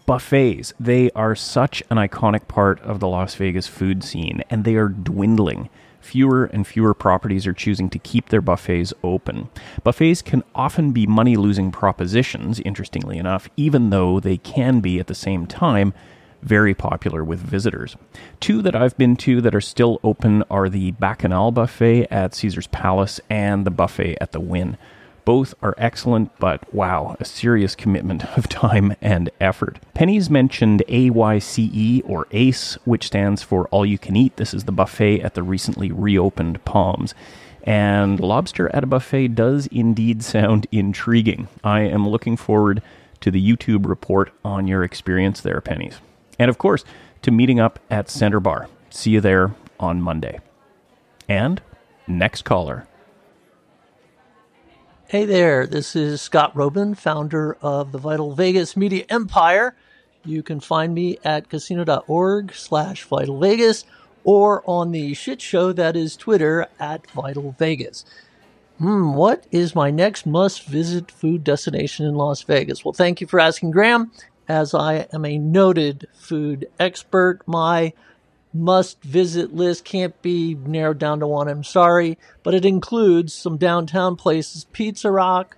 buffets. 0.06 0.73
They 0.78 1.11
are 1.11 1.35
such 1.35 1.82
an 1.90 1.97
iconic 1.97 2.49
part 2.49 2.80
of 2.80 3.00
the 3.00 3.09
Las 3.09 3.35
Vegas 3.35 3.66
food 3.66 4.02
scene, 4.02 4.42
and 4.50 4.64
they 4.64 4.76
are 4.76 4.88
dwindling. 4.88 5.68
Fewer 6.00 6.47
and 6.47 6.66
fewer 6.66 6.94
properties 6.94 7.47
are 7.47 7.52
choosing 7.52 7.88
to 7.90 7.99
keep 7.99 8.28
their 8.28 8.40
buffets 8.40 8.92
open. 9.04 9.49
Buffets 9.85 10.21
can 10.21 10.42
often 10.54 10.90
be 10.90 11.06
money 11.06 11.37
losing 11.37 11.71
propositions, 11.71 12.59
interestingly 12.61 13.18
enough, 13.18 13.49
even 13.56 13.90
though 13.90 14.18
they 14.18 14.37
can 14.37 14.80
be 14.80 14.99
at 14.99 15.06
the 15.06 15.14
same 15.14 15.47
time 15.47 15.94
very 16.42 16.75
popular 16.75 17.23
with 17.23 17.38
visitors. 17.38 17.97
Two 18.40 18.62
that 18.62 18.75
I've 18.75 18.99
been 18.99 19.14
to 19.18 19.40
that 19.42 19.54
are 19.54 19.61
still 19.61 20.00
open 20.02 20.42
are 20.50 20.68
the 20.68 20.90
Bacchanal 20.92 21.52
Buffet 21.52 22.09
at 22.11 22.35
Caesar's 22.35 22.66
Palace 22.66 23.21
and 23.30 23.64
the 23.64 23.71
buffet 23.71 24.16
at 24.21 24.32
the 24.32 24.40
Wynn. 24.40 24.76
Both 25.25 25.55
are 25.62 25.75
excellent, 25.79 26.37
but 26.38 26.73
wow, 26.75 27.17
a 27.21 27.25
serious 27.25 27.75
commitment 27.75 28.25
of 28.37 28.49
time 28.49 28.97
and 29.00 29.31
effort. 29.41 29.79
Pennies 29.95 30.29
mentioned 30.29 30.83
AYCE 30.88 32.02
or 32.05 32.26
ACE, 32.33 32.75
which 32.85 33.07
stands 33.07 33.43
for 33.43 33.69
All 33.69 33.87
You 33.87 33.99
Can 33.99 34.17
Eat. 34.17 34.37
This 34.37 34.52
is 34.52 34.64
the 34.64 34.73
buffet 34.73 35.21
at 35.21 35.35
the 35.35 35.43
recently 35.43 35.93
reopened 35.93 36.64
Palms. 36.64 37.14
And 37.62 38.19
lobster 38.19 38.75
at 38.75 38.83
a 38.83 38.88
buffet 38.88 39.29
does 39.29 39.69
indeed 39.69 40.23
sound 40.23 40.67
intriguing. 40.73 41.49
I 41.62 41.83
am 41.83 42.09
looking 42.09 42.37
forward 42.37 42.83
to 43.21 43.31
the 43.31 43.41
YouTube 43.41 43.87
report 43.87 44.33
on 44.45 44.67
your 44.67 44.83
experience 44.83 45.41
there, 45.41 45.61
Pennies. 45.61 46.00
And 46.38 46.49
of 46.49 46.59
course, 46.59 46.85
to 47.23 47.31
meeting 47.31 47.61
up 47.61 47.79
at 47.88 48.11
Center 48.11 48.41
Bar. 48.41 48.69
See 48.91 49.11
you 49.11 49.21
there 49.21 49.55
on 49.79 50.02
Monday. 50.02 50.41
And 51.29 51.62
next 52.09 52.43
caller. 52.43 52.88
Hey 55.12 55.26
there, 55.26 55.66
this 55.66 55.95
is 55.95 56.23
Scott 56.23 56.54
Roeben, 56.54 56.97
founder 56.97 57.59
of 57.61 57.92
the 57.92 57.99
Vital 57.99 58.35
Vegas 58.35 58.78
Media 58.78 59.04
Empire. 59.11 59.76
You 60.25 60.42
can 60.42 60.59
find 60.59 60.95
me 60.95 61.19
at 61.23 61.50
casino.org 61.50 62.54
slash 62.54 63.04
Vital 63.04 63.38
Vegas 63.38 63.85
or 64.25 64.62
on 64.64 64.90
the 64.90 65.12
shit 65.12 65.42
show 65.42 65.71
that 65.75 65.97
is 65.97 66.16
Twitter 66.16 66.66
at 66.81 67.11
Vital 67.11 67.54
Vegas. 67.59 68.07
Hmm, 68.78 69.12
what 69.12 69.47
is 69.50 69.75
my 69.75 69.90
next 69.90 70.25
must 70.25 70.64
visit 70.64 71.11
food 71.11 71.45
destination 71.45 72.07
in 72.07 72.14
Las 72.14 72.40
Vegas? 72.40 72.83
Well, 72.83 72.95
thank 72.95 73.21
you 73.21 73.26
for 73.26 73.38
asking, 73.38 73.73
Graham. 73.73 74.12
As 74.49 74.73
I 74.73 75.09
am 75.12 75.26
a 75.26 75.37
noted 75.37 76.09
food 76.14 76.69
expert, 76.81 77.40
my 77.47 77.92
must 78.54 79.02
visit 79.02 79.54
list 79.54 79.85
can't 79.85 80.21
be 80.23 80.54
narrowed 80.54 80.99
down 80.99 81.21
to 81.21 81.26
one. 81.26 81.49
I'm 81.49 81.64
sorry, 81.64 82.18
but 82.42 82.54
it 82.54 82.64
includes 82.64 83.32
some 83.32 83.56
downtown 83.56 84.16
places 84.16 84.64
Pizza 84.73 85.11
Rock, 85.11 85.56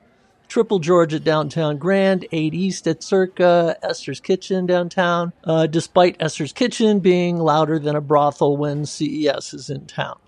Triple 0.48 0.78
George 0.78 1.14
at 1.14 1.24
Downtown 1.24 1.78
Grand, 1.78 2.26
8 2.30 2.54
East 2.54 2.86
at 2.86 3.02
Circa, 3.02 3.76
Esther's 3.82 4.20
Kitchen 4.20 4.66
downtown, 4.66 5.32
uh, 5.42 5.66
despite 5.66 6.16
Esther's 6.20 6.52
Kitchen 6.52 7.00
being 7.00 7.38
louder 7.38 7.78
than 7.78 7.96
a 7.96 8.00
brothel 8.00 8.56
when 8.56 8.86
CES 8.86 9.52
is 9.54 9.70
in 9.70 9.86
town. 9.86 10.18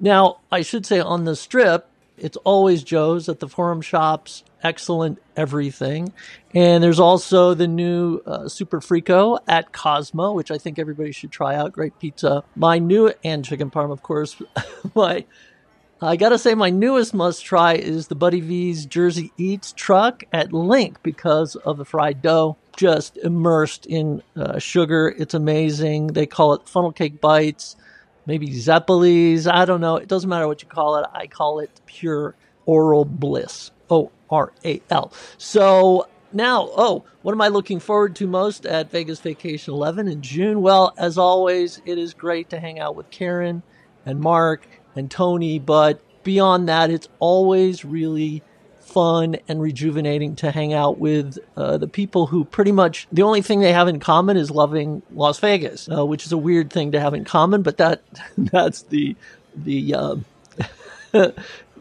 Now, 0.00 0.38
I 0.50 0.62
should 0.62 0.86
say 0.86 1.00
on 1.00 1.24
the 1.24 1.36
strip, 1.36 1.88
It's 2.20 2.36
always 2.38 2.82
Joe's 2.82 3.28
at 3.28 3.40
the 3.40 3.48
Forum 3.48 3.80
Shops. 3.80 4.44
Excellent 4.62 5.20
everything. 5.36 6.12
And 6.54 6.82
there's 6.82 7.00
also 7.00 7.54
the 7.54 7.68
new 7.68 8.20
uh, 8.26 8.48
Super 8.48 8.80
Frico 8.80 9.38
at 9.46 9.72
Cosmo, 9.72 10.32
which 10.32 10.50
I 10.50 10.58
think 10.58 10.78
everybody 10.78 11.12
should 11.12 11.30
try 11.30 11.54
out. 11.54 11.72
Great 11.72 11.98
pizza. 11.98 12.44
My 12.56 12.78
new, 12.78 13.12
and 13.22 13.44
chicken 13.44 13.70
parm, 13.70 13.92
of 13.92 14.02
course. 14.02 14.40
my, 14.94 15.24
I 16.00 16.16
gotta 16.16 16.38
say, 16.38 16.54
my 16.54 16.70
newest 16.70 17.14
must 17.14 17.44
try 17.44 17.74
is 17.74 18.08
the 18.08 18.14
Buddy 18.14 18.40
V's 18.40 18.86
Jersey 18.86 19.32
Eats 19.36 19.72
truck 19.72 20.24
at 20.32 20.50
LINQ 20.50 20.96
because 21.02 21.56
of 21.56 21.76
the 21.76 21.84
fried 21.84 22.22
dough. 22.22 22.56
Just 22.76 23.16
immersed 23.16 23.86
in 23.86 24.22
uh, 24.36 24.58
sugar. 24.58 25.12
It's 25.18 25.34
amazing. 25.34 26.08
They 26.08 26.26
call 26.26 26.54
it 26.54 26.68
funnel 26.68 26.92
cake 26.92 27.20
bites 27.20 27.76
maybe 28.28 28.46
Zeppelis. 28.50 29.50
I 29.52 29.64
don't 29.64 29.80
know. 29.80 29.96
It 29.96 30.06
doesn't 30.06 30.30
matter 30.30 30.46
what 30.46 30.62
you 30.62 30.68
call 30.68 30.98
it. 30.98 31.06
I 31.12 31.26
call 31.26 31.58
it 31.58 31.80
pure 31.86 32.36
oral 32.64 33.04
bliss. 33.04 33.72
O 33.90 34.10
R 34.30 34.52
A 34.64 34.80
L. 34.90 35.12
So 35.38 36.06
now, 36.32 36.68
oh, 36.76 37.04
what 37.22 37.32
am 37.32 37.40
I 37.40 37.48
looking 37.48 37.80
forward 37.80 38.14
to 38.16 38.26
most 38.26 38.66
at 38.66 38.90
Vegas 38.90 39.20
Vacation 39.20 39.74
11 39.74 40.08
in 40.08 40.20
June? 40.20 40.60
Well, 40.60 40.92
as 40.98 41.16
always, 41.16 41.80
it 41.86 41.98
is 41.98 42.14
great 42.14 42.50
to 42.50 42.60
hang 42.60 42.78
out 42.78 42.96
with 42.96 43.10
Keren 43.10 43.62
and 44.04 44.20
Mark 44.20 44.66
and 44.94 45.10
Tony, 45.10 45.58
but 45.58 46.00
beyond 46.24 46.68
that, 46.68 46.90
it's 46.90 47.08
always 47.18 47.84
really 47.84 48.42
fun 48.88 49.36
and 49.48 49.60
rejuvenating 49.60 50.34
to 50.36 50.50
hang 50.50 50.72
out 50.72 50.98
with 50.98 51.38
uh, 51.56 51.76
the 51.76 51.86
people 51.86 52.26
who 52.26 52.44
pretty 52.44 52.72
much 52.72 53.06
the 53.12 53.22
only 53.22 53.42
thing 53.42 53.60
they 53.60 53.72
have 53.72 53.88
in 53.88 54.00
common 54.00 54.36
is 54.36 54.50
loving 54.50 55.02
Las 55.12 55.38
Vegas, 55.38 55.88
uh, 55.90 56.04
which 56.04 56.24
is 56.24 56.32
a 56.32 56.38
weird 56.38 56.72
thing 56.72 56.92
to 56.92 57.00
have 57.00 57.14
in 57.14 57.24
common, 57.24 57.62
but 57.62 57.76
that 57.76 58.02
that's 58.38 58.82
the 58.82 59.14
the 59.54 59.94
uh, 59.94 60.16
the 61.12 61.34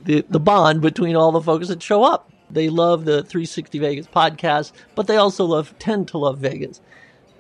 the 0.04 0.40
bond 0.40 0.82
between 0.82 1.16
all 1.16 1.32
the 1.32 1.42
folks 1.42 1.70
that 1.70 1.82
show 1.82 2.04
up. 2.04 2.32
They 2.50 2.70
love 2.70 3.04
the 3.04 3.24
360 3.24 3.80
Vegas 3.80 4.08
podcast, 4.08 4.72
but 4.96 5.08
they 5.08 5.18
also 5.18 5.46
love 5.46 5.74
tend 5.80 6.10
to 6.10 6.18
love 6.18 6.40
Vegas. 6.40 6.82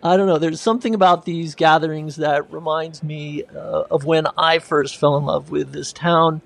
I 0.04 0.16
don't 0.16 0.28
know. 0.28 0.38
There's 0.38 0.62
something 0.62 0.94
about 0.94 1.26
these 1.26 1.56
gatherings 1.56 2.18
that 2.18 2.52
reminds 2.52 3.02
me 3.02 3.44
uh, 3.44 3.84
of 3.90 4.06
when 4.06 4.28
I 4.38 4.60
first 4.60 4.98
fell 4.98 5.18
in 5.18 5.26
love 5.26 5.50
with 5.50 5.72
this 5.72 5.92
town 5.92 6.42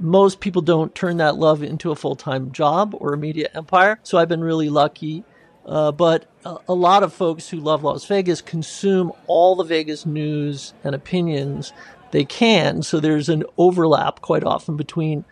most 0.00 0.40
people 0.40 0.62
don't 0.62 0.94
turn 0.94 1.16
that 1.18 1.36
love 1.36 1.62
into 1.62 1.90
a 1.90 1.96
full 1.96 2.16
time 2.16 2.52
job 2.52 2.94
or 2.98 3.12
a 3.12 3.18
media 3.18 3.48
empire. 3.54 3.98
So 4.02 4.18
I've 4.18 4.28
been 4.28 4.44
really 4.44 4.68
lucky. 4.68 5.24
Uh, 5.66 5.92
but 5.92 6.24
a, 6.46 6.56
a, 6.68 6.74
lot 6.74 7.02
of 7.02 7.12
folks 7.12 7.50
who 7.50 7.58
love 7.58 7.84
Las 7.84 8.06
Vegas 8.06 8.40
consume 8.40 9.12
all 9.26 9.54
the 9.54 9.64
Vegas 9.64 10.06
news 10.06 10.72
and 10.82 10.94
opinions 10.94 11.74
they 12.10 12.24
can. 12.24 12.82
So 12.82 13.00
there's 13.00 13.28
an 13.28 13.44
overlap 13.58 14.22
quite 14.22 14.44
often 14.44 14.78
between 14.78 15.26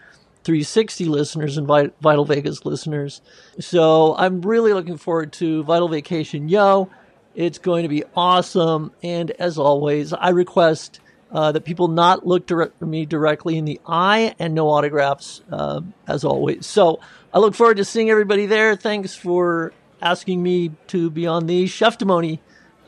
360 0.45 1.07
listeners 1.07 1.57
and 1.57 1.67
Vital 1.67 2.25
Vegas 2.25 2.67
listeners. 2.67 3.23
So 3.59 4.15
I'm 4.17 4.43
really 4.43 4.75
looking 4.75 4.99
forward 4.99 5.33
to 5.35 5.65
Vital 5.65 5.89
Vacation 5.89 6.49
Yo. 6.49 6.91
It's 7.35 7.59
going 7.59 7.83
to 7.83 7.89
be 7.89 8.05
awesome. 8.15 8.93
And 9.03 9.31
as 9.33 9.59
always, 9.59 10.13
I 10.13 10.29
request 10.31 11.01
uh, 11.31 11.53
that 11.53 11.65
people 11.65 11.89
not 11.89 12.27
look 12.27 12.47
direct, 12.47 12.81
me 12.81 13.05
directly 13.07 13.57
in 13.59 13.65
the 13.65 13.81
eye 13.87 14.35
and 14.39 14.55
no 14.55 14.69
autographs 14.69 15.43
uh, 15.51 15.81
as 16.07 16.25
always. 16.25 16.67
So 16.67 17.01
I 17.33 17.39
look 17.39 17.55
forward 17.55 17.79
to 17.79 17.85
seeing 17.85 18.11
everybody 18.11 18.47
there. 18.47 18.77
Thanks 18.77 19.15
for 19.15 19.73
asking 20.01 20.43
me 20.43 20.73
to 20.89 21.11
be 21.11 21.27
on 21.27 21.47
the 21.47 21.65
Cheftimony 21.65 22.39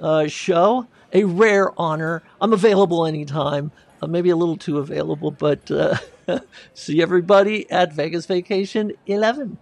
uh, 0.00 0.28
show. 0.28 0.86
A 1.12 1.24
rare 1.24 1.72
honor. 1.80 2.22
I'm 2.40 2.52
available 2.52 3.06
anytime. 3.06 3.72
Uh, 4.00 4.06
maybe 4.06 4.30
a 4.30 4.36
little 4.36 4.56
too 4.56 4.78
available, 4.78 5.30
but 5.30 5.70
uh, 5.70 5.96
see 6.74 7.02
everybody 7.02 7.68
at 7.70 7.92
Vegas 7.92 8.26
Vacation 8.26 8.92
11. 9.06 9.58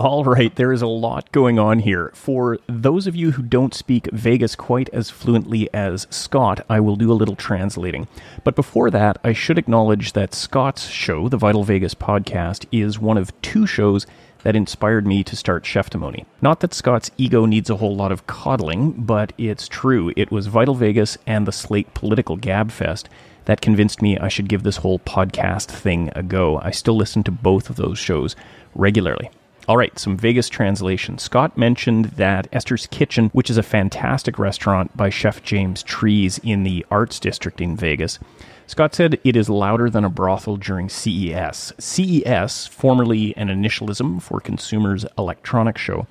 All 0.00 0.24
right, 0.24 0.56
there 0.56 0.72
is 0.72 0.80
a 0.80 0.86
lot 0.86 1.30
going 1.30 1.58
on 1.58 1.80
here. 1.80 2.10
For 2.14 2.56
those 2.66 3.06
of 3.06 3.14
you 3.14 3.32
who 3.32 3.42
don't 3.42 3.74
speak 3.74 4.10
Vegas 4.12 4.54
quite 4.54 4.88
as 4.94 5.10
fluently 5.10 5.68
as 5.74 6.06
Scott, 6.08 6.64
I 6.70 6.80
will 6.80 6.96
do 6.96 7.12
a 7.12 7.20
little 7.20 7.36
translating. 7.36 8.08
But 8.42 8.56
before 8.56 8.90
that, 8.92 9.18
I 9.22 9.34
should 9.34 9.58
acknowledge 9.58 10.14
that 10.14 10.32
Scott's 10.32 10.86
show, 10.86 11.28
the 11.28 11.36
Vital 11.36 11.64
Vegas 11.64 11.94
podcast, 11.94 12.64
is 12.72 12.98
one 12.98 13.18
of 13.18 13.38
two 13.42 13.66
shows 13.66 14.06
that 14.42 14.56
inspired 14.56 15.06
me 15.06 15.22
to 15.22 15.36
start 15.36 15.64
Cheftimony. 15.64 16.24
Not 16.40 16.60
that 16.60 16.72
Scott's 16.72 17.10
ego 17.18 17.44
needs 17.44 17.68
a 17.68 17.76
whole 17.76 17.94
lot 17.94 18.10
of 18.10 18.26
coddling, 18.26 18.92
but 18.92 19.34
it's 19.36 19.68
true. 19.68 20.14
It 20.16 20.30
was 20.30 20.46
Vital 20.46 20.74
Vegas 20.74 21.18
and 21.26 21.46
the 21.46 21.52
Slate 21.52 21.92
Political 21.92 22.38
Gabfest 22.38 23.04
that 23.44 23.60
convinced 23.60 24.00
me 24.00 24.16
I 24.16 24.28
should 24.28 24.48
give 24.48 24.62
this 24.62 24.78
whole 24.78 25.00
podcast 25.00 25.66
thing 25.66 26.10
a 26.16 26.22
go. 26.22 26.58
I 26.58 26.70
still 26.70 26.96
listen 26.96 27.22
to 27.24 27.30
both 27.30 27.68
of 27.68 27.76
those 27.76 27.98
shows 27.98 28.34
regularly. 28.74 29.28
All 29.70 29.76
right, 29.76 29.96
some 30.00 30.16
Vegas 30.16 30.48
translation. 30.48 31.16
Scott 31.18 31.56
mentioned 31.56 32.06
that 32.16 32.48
Esther's 32.52 32.88
Kitchen, 32.88 33.30
which 33.32 33.48
is 33.48 33.56
a 33.56 33.62
fantastic 33.62 34.36
restaurant 34.36 34.96
by 34.96 35.10
Chef 35.10 35.44
James 35.44 35.84
Trees 35.84 36.40
in 36.42 36.64
the 36.64 36.84
Arts 36.90 37.20
District 37.20 37.60
in 37.60 37.76
Vegas, 37.76 38.18
Scott 38.66 38.96
said 38.96 39.20
it 39.22 39.36
is 39.36 39.48
louder 39.48 39.88
than 39.88 40.04
a 40.04 40.10
brothel 40.10 40.56
during 40.56 40.88
CES. 40.88 41.72
CES, 41.78 42.66
formerly 42.66 43.32
an 43.36 43.46
initialism 43.46 44.20
for 44.20 44.40
Consumers 44.40 45.06
Electronics 45.16 45.80
Show, 45.80 46.08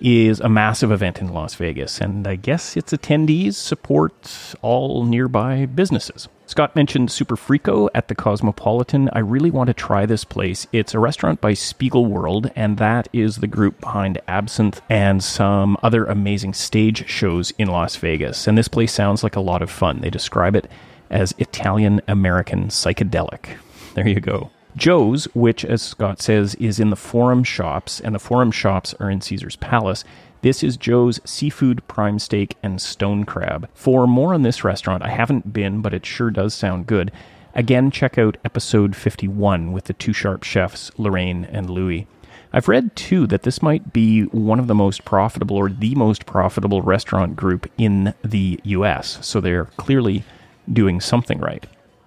is 0.00 0.38
a 0.38 0.48
massive 0.48 0.92
event 0.92 1.20
in 1.20 1.32
Las 1.32 1.56
Vegas, 1.56 2.00
and 2.00 2.28
I 2.28 2.36
guess 2.36 2.76
its 2.76 2.92
attendees 2.92 3.54
support 3.54 4.54
all 4.62 5.04
nearby 5.04 5.66
businesses. 5.66 6.28
Scott 6.50 6.74
mentioned 6.74 7.12
Super 7.12 7.36
Frico 7.36 7.88
at 7.94 8.08
the 8.08 8.14
Cosmopolitan. 8.16 9.08
I 9.12 9.20
really 9.20 9.52
want 9.52 9.68
to 9.68 9.72
try 9.72 10.04
this 10.04 10.24
place. 10.24 10.66
It's 10.72 10.94
a 10.94 10.98
restaurant 10.98 11.40
by 11.40 11.52
Spiegelworld, 11.52 12.50
and 12.56 12.76
that 12.78 13.06
is 13.12 13.36
the 13.36 13.46
group 13.46 13.80
behind 13.80 14.20
Absinthe 14.26 14.82
and 14.88 15.22
some 15.22 15.76
other 15.80 16.06
amazing 16.06 16.54
stage 16.54 17.08
shows 17.08 17.52
in 17.52 17.68
Las 17.68 17.94
Vegas. 17.94 18.48
And 18.48 18.58
this 18.58 18.66
place 18.66 18.92
sounds 18.92 19.22
like 19.22 19.36
a 19.36 19.40
lot 19.40 19.62
of 19.62 19.70
fun. 19.70 20.00
They 20.00 20.10
describe 20.10 20.56
it 20.56 20.68
as 21.08 21.36
Italian 21.38 22.00
American 22.08 22.66
psychedelic. 22.66 23.56
There 23.94 24.08
you 24.08 24.18
go. 24.18 24.50
Joe's, 24.76 25.26
which, 25.26 25.64
as 25.64 25.82
Scott 25.82 26.20
says, 26.20 26.56
is 26.56 26.80
in 26.80 26.90
the 26.90 26.96
Forum 26.96 27.44
Shops, 27.44 28.00
and 28.00 28.12
the 28.12 28.18
Forum 28.18 28.50
Shops 28.50 28.92
are 28.98 29.08
in 29.08 29.20
Caesar's 29.20 29.54
Palace, 29.54 30.02
this 30.42 30.62
is 30.62 30.76
Joe's 30.76 31.20
Seafood 31.24 31.86
Prime 31.86 32.18
Steak 32.18 32.56
and 32.62 32.80
Stone 32.80 33.24
Crab. 33.24 33.68
For 33.74 34.06
more 34.06 34.32
on 34.32 34.42
this 34.42 34.64
restaurant, 34.64 35.02
I 35.02 35.08
haven't 35.08 35.52
been, 35.52 35.82
but 35.82 35.92
it 35.92 36.06
sure 36.06 36.30
does 36.30 36.54
sound 36.54 36.86
good. 36.86 37.12
Again, 37.54 37.90
check 37.90 38.16
out 38.16 38.38
episode 38.44 38.96
51 38.96 39.72
with 39.72 39.84
the 39.84 39.92
two 39.92 40.12
sharp 40.12 40.42
chefs, 40.42 40.90
Lorraine 40.96 41.44
and 41.44 41.68
Louis. 41.68 42.06
I've 42.52 42.68
read 42.68 42.96
too 42.96 43.26
that 43.26 43.42
this 43.42 43.62
might 43.62 43.92
be 43.92 44.22
one 44.22 44.58
of 44.58 44.66
the 44.66 44.74
most 44.74 45.04
profitable 45.04 45.56
or 45.56 45.68
the 45.68 45.94
most 45.94 46.26
profitable 46.26 46.80
restaurant 46.82 47.36
group 47.36 47.70
in 47.76 48.14
the 48.24 48.58
US, 48.64 49.18
so 49.24 49.40
they're 49.40 49.66
clearly 49.76 50.24
doing 50.72 51.00
something 51.00 51.38
right. 51.38 51.66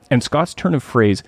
And 0.10 0.24
Scott's 0.24 0.54
turn 0.54 0.74
of 0.74 0.84
phrase, 0.84 1.24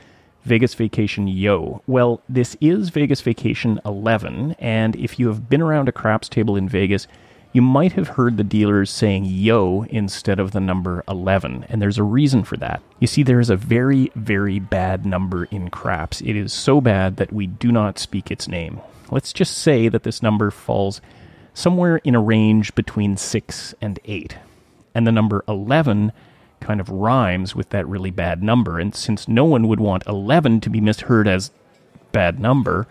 Vegas 0.46 0.76
Vacation 0.76 1.28
Yo. 1.28 1.82
Well, 1.88 2.22
this 2.30 2.56
is 2.62 2.90
Vegas 2.90 3.20
Vacation 3.22 3.82
11, 3.84 4.56
and 4.60 4.96
if 4.96 5.20
you 5.20 5.28
have 5.28 5.50
been 5.50 5.62
around 5.62 5.90
a 5.90 5.92
craps 5.92 6.30
table 6.30 6.56
in 6.56 6.70
Vegas, 6.70 7.08
you 7.52 7.64
might 7.64 7.94
have 7.94 8.10
heard 8.10 8.38
the 8.38 8.44
dealers 8.44 8.92
saying 8.92 9.26
yo 9.26 9.88
instead 9.90 10.40
of 10.40 10.52
the 10.52 10.60
number 10.60 11.04
11, 11.08 11.66
and 11.68 11.82
there's 11.82 11.98
a 11.98 12.04
reason 12.04 12.44
for 12.44 12.58
that. 12.58 12.84
You 13.00 13.08
see, 13.08 13.24
there 13.24 13.40
is 13.40 13.50
a 13.50 13.56
very, 13.56 14.12
very 14.14 14.60
bad 14.60 15.04
number 15.04 15.46
in 15.46 15.72
craps. 15.72 16.22
It 16.22 16.36
is 16.36 16.54
so 16.54 16.80
bad 16.80 17.18
that 17.18 17.34
we 17.34 17.48
do 17.48 17.72
not 17.72 17.98
speak 17.98 18.30
its 18.30 18.48
name. 18.48 18.82
Let's 19.10 19.34
just 19.34 19.58
say 19.58 19.88
that 19.88 20.04
this 20.04 20.22
number 20.22 20.52
falls 20.52 21.02
somewhere 21.56 21.98
in 22.04 22.14
a 22.14 22.22
range 22.22 22.76
between 22.76 23.18
6 23.18 23.74
and 23.82 24.00
8. 24.06 24.38
And 24.94 25.08
the 25.08 25.12
number 25.12 25.44
11 25.48 26.12
kind 26.60 26.80
of 26.80 26.90
rhymes 26.90 27.56
with 27.56 27.70
that 27.70 27.88
really 27.88 28.12
bad 28.12 28.42
number. 28.44 28.80
And 28.80 28.96
since 28.96 29.28
no 29.28 29.46
one 29.46 29.68
would 29.68 29.80
want 29.80 30.06
11 30.08 30.62
to 30.62 30.70
be 30.70 30.82
misheard 30.82 31.28
as 31.28 31.52
bad 32.12 32.40
number, 32.40 32.88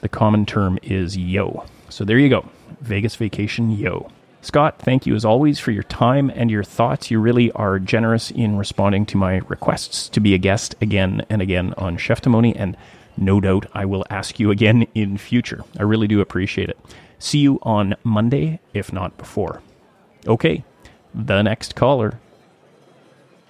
the 0.00 0.08
common 0.08 0.46
term 0.46 0.78
is 0.82 1.16
yo. 1.16 1.64
So 1.88 2.04
there 2.04 2.18
you 2.18 2.28
go. 2.28 2.48
Vegas 2.80 3.14
vacation 3.14 3.70
yo. 3.70 4.10
Scott, 4.40 4.80
thank 4.80 5.06
you 5.06 5.14
as 5.14 5.24
always 5.24 5.60
for 5.60 5.70
your 5.70 5.84
time 5.84 6.28
and 6.34 6.50
your 6.50 6.64
thoughts. 6.64 7.12
You 7.12 7.20
really 7.20 7.52
are 7.52 7.78
generous 7.78 8.32
in 8.32 8.56
responding 8.56 9.06
to 9.06 9.16
my 9.16 9.36
requests 9.46 10.08
to 10.08 10.18
be 10.18 10.34
a 10.34 10.38
guest 10.38 10.74
again 10.80 11.24
and 11.30 11.40
again 11.40 11.74
on 11.78 11.96
Cheftimony, 11.96 12.52
and 12.56 12.76
no 13.16 13.40
doubt 13.40 13.66
I 13.72 13.84
will 13.84 14.04
ask 14.10 14.40
you 14.40 14.50
again 14.50 14.88
in 14.96 15.16
future. 15.16 15.62
I 15.78 15.84
really 15.84 16.08
do 16.08 16.20
appreciate 16.20 16.70
it. 16.70 16.78
See 17.20 17.38
you 17.38 17.60
on 17.62 17.94
Monday, 18.02 18.58
if 18.74 18.92
not 18.92 19.16
before. 19.16 19.62
Okay, 20.26 20.64
the 21.14 21.42
next 21.42 21.76
caller. 21.76 22.18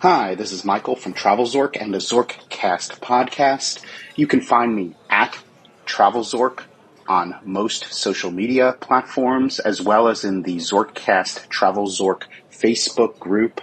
Hi, 0.02 0.34
this 0.34 0.50
is 0.50 0.64
Michael 0.64 0.96
from 0.96 1.12
Travel 1.12 1.44
Zork 1.44 1.80
and 1.80 1.94
the 1.94 1.98
Zorkcast 1.98 2.98
podcast. 2.98 3.84
You 4.16 4.26
can 4.26 4.40
find 4.40 4.74
me 4.74 4.96
at 5.08 5.38
Travel 5.86 6.22
Zork 6.22 6.64
on 7.06 7.36
most 7.44 7.94
social 7.94 8.32
media 8.32 8.76
platforms, 8.80 9.60
as 9.60 9.80
well 9.80 10.08
as 10.08 10.24
in 10.24 10.42
the 10.42 10.56
Zorkcast 10.56 11.48
Travel 11.50 11.86
Zork 11.86 12.24
Facebook 12.50 13.20
group 13.20 13.60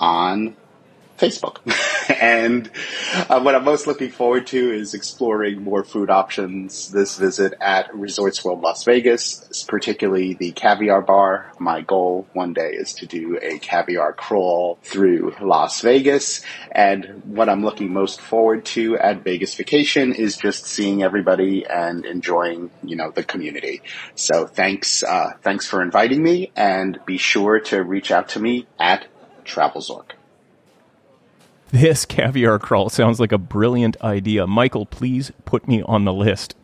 on 0.00 0.56
Facebook. 1.16 1.58
and 2.20 2.70
uh, 3.28 3.40
what 3.40 3.54
I'm 3.54 3.64
most 3.64 3.86
looking 3.86 4.10
forward 4.10 4.46
to 4.48 4.72
is 4.72 4.94
exploring 4.94 5.62
more 5.62 5.84
food 5.84 6.10
options 6.10 6.90
this 6.90 7.16
visit 7.16 7.54
at 7.60 7.94
Resorts 7.94 8.44
World 8.44 8.60
Las 8.60 8.84
Vegas, 8.84 9.64
particularly 9.68 10.34
the 10.34 10.52
caviar 10.52 11.00
bar. 11.00 11.52
My 11.58 11.80
goal 11.80 12.26
one 12.32 12.52
day 12.52 12.70
is 12.70 12.94
to 12.94 13.06
do 13.06 13.38
a 13.40 13.58
caviar 13.58 14.12
crawl 14.12 14.78
through 14.82 15.34
Las 15.40 15.80
Vegas. 15.80 16.42
And 16.72 17.22
what 17.24 17.48
I'm 17.48 17.64
looking 17.64 17.92
most 17.92 18.20
forward 18.20 18.64
to 18.66 18.98
at 18.98 19.22
Vegas 19.22 19.54
Vacation 19.54 20.14
is 20.14 20.36
just 20.36 20.66
seeing 20.66 21.02
everybody 21.02 21.64
and 21.66 22.04
enjoying, 22.04 22.70
you 22.82 22.96
know, 22.96 23.10
the 23.10 23.24
community. 23.24 23.82
So 24.14 24.46
thanks, 24.46 25.02
uh, 25.02 25.32
thanks 25.42 25.66
for 25.66 25.82
inviting 25.82 26.22
me 26.22 26.52
and 26.56 26.98
be 27.06 27.18
sure 27.18 27.60
to 27.60 27.82
reach 27.82 28.10
out 28.10 28.30
to 28.30 28.40
me 28.40 28.66
at 28.78 29.06
TravelZork. 29.44 30.17
This 31.70 32.06
caviar 32.06 32.58
crawl 32.58 32.88
sounds 32.88 33.20
like 33.20 33.30
a 33.30 33.36
brilliant 33.36 34.00
idea. 34.00 34.46
Michael, 34.46 34.86
please 34.86 35.32
put 35.44 35.68
me 35.68 35.82
on 35.82 36.06
the 36.06 36.14
list. 36.14 36.54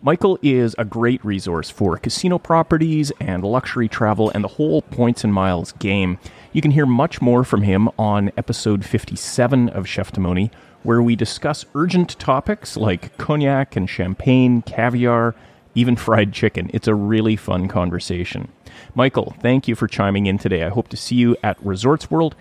Michael 0.00 0.38
is 0.42 0.76
a 0.78 0.84
great 0.84 1.24
resource 1.24 1.70
for 1.70 1.98
casino 1.98 2.38
properties 2.38 3.10
and 3.18 3.42
luxury 3.42 3.88
travel 3.88 4.30
and 4.30 4.44
the 4.44 4.48
whole 4.48 4.82
points 4.82 5.24
and 5.24 5.34
miles 5.34 5.72
game. 5.72 6.20
You 6.52 6.62
can 6.62 6.70
hear 6.70 6.86
much 6.86 7.20
more 7.20 7.42
from 7.42 7.62
him 7.62 7.88
on 7.98 8.30
episode 8.36 8.84
57 8.84 9.70
of 9.70 9.86
Cheftimony, 9.86 10.52
where 10.84 11.02
we 11.02 11.16
discuss 11.16 11.64
urgent 11.74 12.16
topics 12.20 12.76
like 12.76 13.18
cognac 13.18 13.74
and 13.74 13.90
champagne, 13.90 14.62
caviar, 14.62 15.34
even 15.74 15.96
fried 15.96 16.32
chicken. 16.32 16.70
It's 16.72 16.86
a 16.86 16.94
really 16.94 17.34
fun 17.34 17.66
conversation. 17.66 18.52
Michael, 18.94 19.34
thank 19.40 19.66
you 19.66 19.74
for 19.74 19.88
chiming 19.88 20.26
in 20.26 20.38
today. 20.38 20.62
I 20.62 20.68
hope 20.68 20.86
to 20.90 20.96
see 20.96 21.16
you 21.16 21.36
at 21.42 21.60
Resorts 21.60 22.08
World 22.08 22.36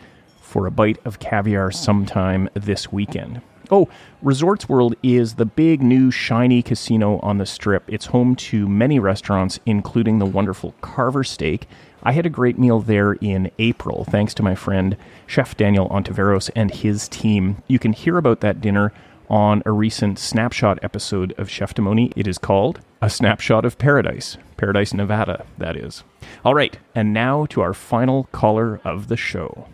for 0.53 0.67
a 0.67 0.71
bite 0.71 0.99
of 1.03 1.17
caviar 1.17 1.71
sometime 1.71 2.47
this 2.53 2.91
weekend. 2.91 3.41
Oh, 3.71 3.89
Resorts 4.21 4.69
World 4.69 4.93
is 5.01 5.33
the 5.33 5.47
big 5.47 5.81
new 5.81 6.11
shiny 6.11 6.61
casino 6.61 7.17
on 7.21 7.39
the 7.39 7.45
strip. 7.47 7.83
It's 7.87 8.05
home 8.05 8.35
to 8.35 8.67
many 8.67 8.99
restaurants, 8.99 9.59
including 9.65 10.19
the 10.19 10.27
wonderful 10.27 10.75
Carver 10.81 11.23
Steak. 11.23 11.67
I 12.03 12.11
had 12.11 12.27
a 12.27 12.29
great 12.29 12.59
meal 12.59 12.81
there 12.81 13.13
in 13.13 13.49
April, 13.57 14.03
thanks 14.03 14.35
to 14.35 14.43
my 14.43 14.53
friend 14.53 14.95
Chef 15.25 15.57
Daniel 15.57 15.89
Ontiveros 15.89 16.51
and 16.55 16.69
his 16.69 17.07
team. 17.07 17.63
You 17.67 17.79
can 17.79 17.93
hear 17.93 18.19
about 18.19 18.41
that 18.41 18.61
dinner 18.61 18.93
on 19.31 19.63
a 19.65 19.71
recent 19.71 20.19
snapshot 20.19 20.77
episode 20.83 21.33
of 21.39 21.47
Cheftimony. 21.47 22.13
It 22.15 22.27
is 22.27 22.37
called 22.37 22.79
A 23.01 23.09
Snapshot 23.09 23.65
of 23.65 23.79
Paradise. 23.79 24.37
Paradise, 24.57 24.93
Nevada, 24.93 25.47
that 25.57 25.75
is. 25.75 26.03
All 26.45 26.53
right, 26.53 26.77
and 26.93 27.11
now 27.11 27.47
to 27.47 27.61
our 27.61 27.73
final 27.73 28.25
caller 28.25 28.79
of 28.83 29.07
the 29.07 29.17
show. 29.17 29.67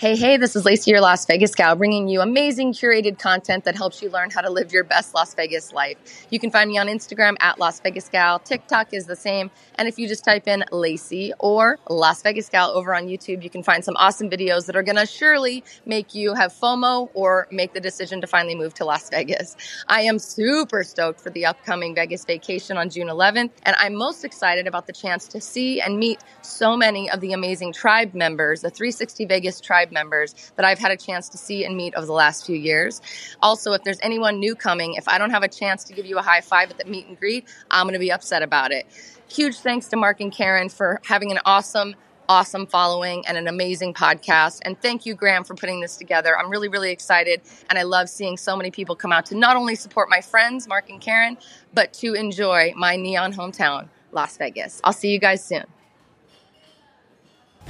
Hey, 0.00 0.16
hey, 0.16 0.38
this 0.38 0.56
is 0.56 0.64
Lacey, 0.64 0.92
your 0.92 1.02
Las 1.02 1.26
Vegas 1.26 1.54
gal, 1.54 1.76
bringing 1.76 2.08
you 2.08 2.22
amazing 2.22 2.72
curated 2.72 3.18
content 3.18 3.64
that 3.64 3.76
helps 3.76 4.00
you 4.00 4.08
learn 4.08 4.30
how 4.30 4.40
to 4.40 4.48
live 4.48 4.72
your 4.72 4.82
best 4.82 5.14
Las 5.14 5.34
Vegas 5.34 5.74
life. 5.74 6.26
You 6.30 6.40
can 6.40 6.50
find 6.50 6.70
me 6.70 6.78
on 6.78 6.86
Instagram 6.86 7.36
at 7.40 7.58
Las 7.58 7.80
Vegas 7.80 8.08
gal. 8.08 8.38
TikTok 8.38 8.94
is 8.94 9.04
the 9.04 9.14
same. 9.14 9.50
And 9.74 9.86
if 9.88 9.98
you 9.98 10.08
just 10.08 10.24
type 10.24 10.48
in 10.48 10.64
Lacey 10.72 11.34
or 11.38 11.78
Las 11.90 12.22
Vegas 12.22 12.48
gal 12.48 12.70
over 12.70 12.94
on 12.94 13.08
YouTube, 13.08 13.44
you 13.44 13.50
can 13.50 13.62
find 13.62 13.84
some 13.84 13.94
awesome 13.98 14.30
videos 14.30 14.64
that 14.64 14.74
are 14.74 14.82
going 14.82 14.96
to 14.96 15.04
surely 15.04 15.62
make 15.84 16.14
you 16.14 16.32
have 16.32 16.50
FOMO 16.50 17.10
or 17.12 17.46
make 17.50 17.74
the 17.74 17.80
decision 17.80 18.22
to 18.22 18.26
finally 18.26 18.54
move 18.54 18.72
to 18.72 18.86
Las 18.86 19.10
Vegas. 19.10 19.54
I 19.86 20.00
am 20.00 20.18
super 20.18 20.82
stoked 20.82 21.20
for 21.20 21.28
the 21.28 21.44
upcoming 21.44 21.94
Vegas 21.94 22.24
vacation 22.24 22.78
on 22.78 22.88
June 22.88 23.08
11th. 23.08 23.50
And 23.64 23.76
I'm 23.78 23.96
most 23.96 24.24
excited 24.24 24.66
about 24.66 24.86
the 24.86 24.94
chance 24.94 25.28
to 25.28 25.42
see 25.42 25.78
and 25.78 25.98
meet 25.98 26.20
so 26.40 26.74
many 26.74 27.10
of 27.10 27.20
the 27.20 27.34
amazing 27.34 27.74
tribe 27.74 28.14
members, 28.14 28.62
the 28.62 28.70
360 28.70 29.26
Vegas 29.26 29.60
tribe 29.60 29.89
tribe 29.90 29.92
members 29.92 30.52
that 30.56 30.64
I've 30.64 30.78
had 30.78 30.90
a 30.90 30.96
chance 30.96 31.28
to 31.30 31.38
see 31.38 31.64
and 31.64 31.76
meet 31.76 31.94
over 31.94 32.06
the 32.06 32.12
last 32.12 32.46
few 32.46 32.56
years. 32.56 33.00
Also, 33.42 33.72
if 33.72 33.82
there's 33.84 33.98
anyone 34.02 34.38
new 34.38 34.54
coming, 34.54 34.94
if 34.94 35.08
I 35.08 35.18
don't 35.18 35.30
have 35.30 35.42
a 35.42 35.48
chance 35.48 35.84
to 35.84 35.92
give 35.92 36.06
you 36.06 36.18
a 36.18 36.22
high 36.22 36.40
five 36.40 36.70
at 36.70 36.78
the 36.78 36.84
meet 36.84 37.06
and 37.06 37.18
greet, 37.18 37.46
I'm 37.70 37.86
going 37.86 37.94
to 37.94 37.98
be 37.98 38.12
upset 38.12 38.42
about 38.42 38.72
it. 38.72 38.86
Huge 39.28 39.56
thanks 39.56 39.86
to 39.88 39.96
Mark 39.96 40.20
and 40.20 40.32
Keren 40.32 40.68
for 40.68 41.00
having 41.04 41.30
an 41.30 41.38
awesome 41.44 41.94
awesome 42.28 42.64
following 42.64 43.26
and 43.26 43.36
an 43.36 43.48
amazing 43.48 43.92
podcast. 43.92 44.60
And 44.64 44.80
thank 44.80 45.04
you, 45.04 45.16
Graham, 45.16 45.42
for 45.42 45.56
putting 45.56 45.80
this 45.80 45.96
together. 45.96 46.38
I'm 46.38 46.48
really, 46.48 46.68
really 46.68 46.92
excited. 46.92 47.40
And 47.68 47.76
I 47.76 47.82
love 47.82 48.08
seeing 48.08 48.36
so 48.36 48.56
many 48.56 48.70
people 48.70 48.94
come 48.94 49.10
out 49.10 49.26
to 49.26 49.34
not 49.34 49.56
only 49.56 49.74
support 49.74 50.08
my 50.08 50.20
friends, 50.20 50.68
Mark 50.68 50.88
and 50.90 51.00
Keren, 51.00 51.36
but 51.74 51.92
to 51.94 52.14
enjoy 52.14 52.72
my 52.76 52.94
neon 52.94 53.32
hometown, 53.32 53.88
Las 54.12 54.36
Vegas. 54.36 54.80
I'll 54.84 54.92
see 54.92 55.10
you 55.10 55.18
guys 55.18 55.44
soon. 55.44 55.64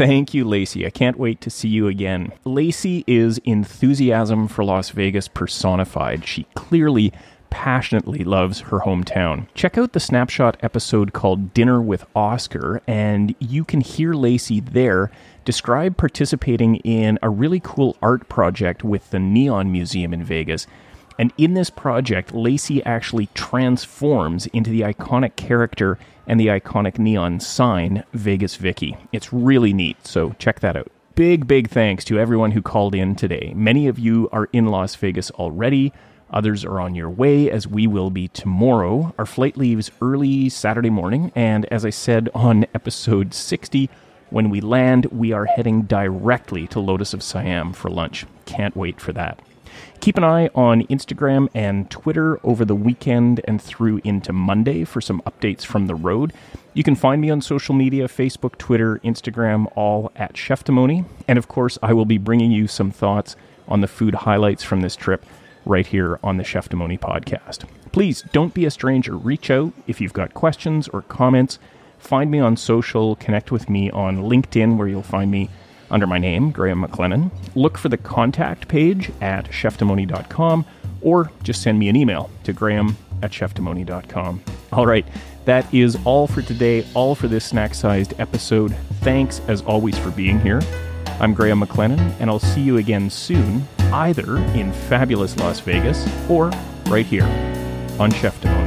Thank 0.00 0.32
you, 0.32 0.48
Lacey. 0.48 0.86
I 0.86 0.90
can't 0.90 1.18
wait 1.18 1.42
to 1.42 1.50
see 1.50 1.68
you 1.68 1.86
again. 1.86 2.32
Lacey 2.46 3.04
is 3.06 3.36
enthusiasm 3.44 4.48
for 4.48 4.64
Las 4.64 4.88
Vegas 4.88 5.28
personified. 5.28 6.26
She 6.26 6.44
clearly 6.54 7.12
passionately 7.50 8.24
loves 8.24 8.60
her 8.60 8.78
hometown. 8.78 9.46
Check 9.52 9.76
out 9.76 9.92
the 9.92 10.00
snapshot 10.00 10.56
episode 10.62 11.12
called 11.12 11.52
Dinner 11.52 11.82
with 11.82 12.06
Oscar, 12.16 12.80
and 12.86 13.34
you 13.40 13.62
can 13.62 13.82
hear 13.82 14.14
Lacey 14.14 14.60
there 14.60 15.10
describe 15.44 15.98
participating 15.98 16.76
in 16.76 17.18
a 17.20 17.28
really 17.28 17.60
cool 17.60 17.94
art 18.00 18.26
project 18.30 18.82
with 18.82 19.10
the 19.10 19.18
Neon 19.18 19.70
Museum 19.70 20.14
in 20.14 20.24
Vegas. 20.24 20.66
And 21.18 21.30
in 21.36 21.52
this 21.52 21.68
project, 21.68 22.32
Lacey 22.32 22.82
actually 22.86 23.28
transforms 23.34 24.46
into 24.46 24.70
the 24.70 24.80
iconic 24.80 25.36
character 25.36 25.98
and 26.30 26.38
the 26.38 26.46
iconic 26.46 26.96
neon 26.96 27.40
sign, 27.40 28.04
Vegas 28.12 28.54
Vicky. 28.54 28.96
It's 29.10 29.32
really 29.32 29.72
neat, 29.72 30.06
so 30.06 30.32
check 30.38 30.60
that 30.60 30.76
out. 30.76 30.86
Big, 31.16 31.48
big 31.48 31.68
thanks 31.68 32.04
to 32.04 32.20
everyone 32.20 32.52
who 32.52 32.62
called 32.62 32.94
in 32.94 33.16
today. 33.16 33.52
Many 33.56 33.88
of 33.88 33.98
you 33.98 34.28
are 34.30 34.48
in 34.52 34.66
Las 34.66 34.94
Vegas 34.94 35.32
already. 35.32 35.92
Others 36.30 36.64
are 36.64 36.78
on 36.78 36.94
your 36.94 37.10
way, 37.10 37.50
as 37.50 37.66
we 37.66 37.88
will 37.88 38.10
be 38.10 38.28
tomorrow. 38.28 39.12
Our 39.18 39.26
flight 39.26 39.56
leaves 39.56 39.90
early 40.00 40.48
Saturday 40.48 40.88
morning, 40.88 41.32
and 41.34 41.66
as 41.66 41.84
I 41.84 41.90
said 41.90 42.30
on 42.32 42.64
episode 42.76 43.34
60, 43.34 43.90
when 44.30 44.50
we 44.50 44.60
land, 44.60 45.06
we 45.06 45.32
are 45.32 45.46
heading 45.46 45.82
directly 45.82 46.68
to 46.68 46.78
Lotus 46.78 47.12
of 47.12 47.24
Siam 47.24 47.72
for 47.72 47.90
lunch. 47.90 48.24
Can't 48.46 48.76
wait 48.76 49.00
for 49.00 49.12
that. 49.14 49.40
Keep 50.00 50.16
an 50.16 50.24
eye 50.24 50.48
on 50.54 50.86
Instagram 50.86 51.48
and 51.54 51.90
Twitter 51.90 52.40
over 52.44 52.64
the 52.64 52.74
weekend 52.74 53.40
and 53.44 53.60
through 53.60 54.00
into 54.04 54.32
Monday 54.32 54.84
for 54.84 55.00
some 55.00 55.20
updates 55.22 55.64
from 55.64 55.86
the 55.86 55.94
road. 55.94 56.32
You 56.72 56.82
can 56.82 56.94
find 56.94 57.20
me 57.20 57.30
on 57.30 57.40
social 57.40 57.74
media 57.74 58.08
Facebook, 58.08 58.56
Twitter, 58.58 58.98
Instagram, 59.04 59.70
all 59.76 60.12
at 60.16 60.34
Cheftimony. 60.34 61.04
And 61.26 61.38
of 61.38 61.48
course, 61.48 61.78
I 61.82 61.92
will 61.92 62.04
be 62.04 62.18
bringing 62.18 62.50
you 62.50 62.66
some 62.66 62.90
thoughts 62.90 63.36
on 63.68 63.80
the 63.80 63.88
food 63.88 64.14
highlights 64.14 64.62
from 64.62 64.80
this 64.80 64.96
trip 64.96 65.24
right 65.66 65.86
here 65.86 66.18
on 66.22 66.36
the 66.36 66.44
Cheftimony 66.44 66.98
podcast. 66.98 67.64
Please 67.92 68.22
don't 68.32 68.54
be 68.54 68.64
a 68.64 68.70
stranger. 68.70 69.16
Reach 69.16 69.50
out 69.50 69.72
if 69.86 70.00
you've 70.00 70.12
got 70.12 70.34
questions 70.34 70.88
or 70.88 71.02
comments. 71.02 71.58
Find 71.98 72.30
me 72.30 72.38
on 72.38 72.56
social, 72.56 73.16
connect 73.16 73.52
with 73.52 73.68
me 73.68 73.90
on 73.90 74.18
LinkedIn, 74.18 74.76
where 74.76 74.88
you'll 74.88 75.02
find 75.02 75.30
me 75.30 75.50
under 75.90 76.06
my 76.06 76.18
name, 76.18 76.50
Graham 76.50 76.84
McLennan. 76.84 77.30
Look 77.54 77.78
for 77.78 77.88
the 77.88 77.96
contact 77.96 78.68
page 78.68 79.10
at 79.20 79.46
cheftimony.com 79.46 80.64
or 81.02 81.30
just 81.42 81.62
send 81.62 81.78
me 81.78 81.88
an 81.88 81.96
email 81.96 82.30
to 82.44 82.52
graham 82.52 82.96
at 83.22 83.30
cheftimony.com. 83.30 84.42
All 84.72 84.86
right, 84.86 85.06
that 85.44 85.72
is 85.72 85.98
all 86.04 86.26
for 86.26 86.42
today, 86.42 86.86
all 86.94 87.14
for 87.14 87.28
this 87.28 87.44
snack 87.44 87.74
sized 87.74 88.18
episode. 88.18 88.74
Thanks 89.00 89.40
as 89.48 89.62
always 89.62 89.98
for 89.98 90.10
being 90.10 90.40
here. 90.40 90.60
I'm 91.20 91.34
Graham 91.34 91.60
McLennan, 91.60 91.98
and 92.18 92.30
I'll 92.30 92.38
see 92.38 92.62
you 92.62 92.78
again 92.78 93.10
soon, 93.10 93.66
either 93.92 94.38
in 94.54 94.72
fabulous 94.72 95.36
Las 95.38 95.60
Vegas 95.60 96.06
or 96.30 96.50
right 96.86 97.04
here 97.04 97.24
on 97.98 98.10
Cheftimony. 98.10 98.59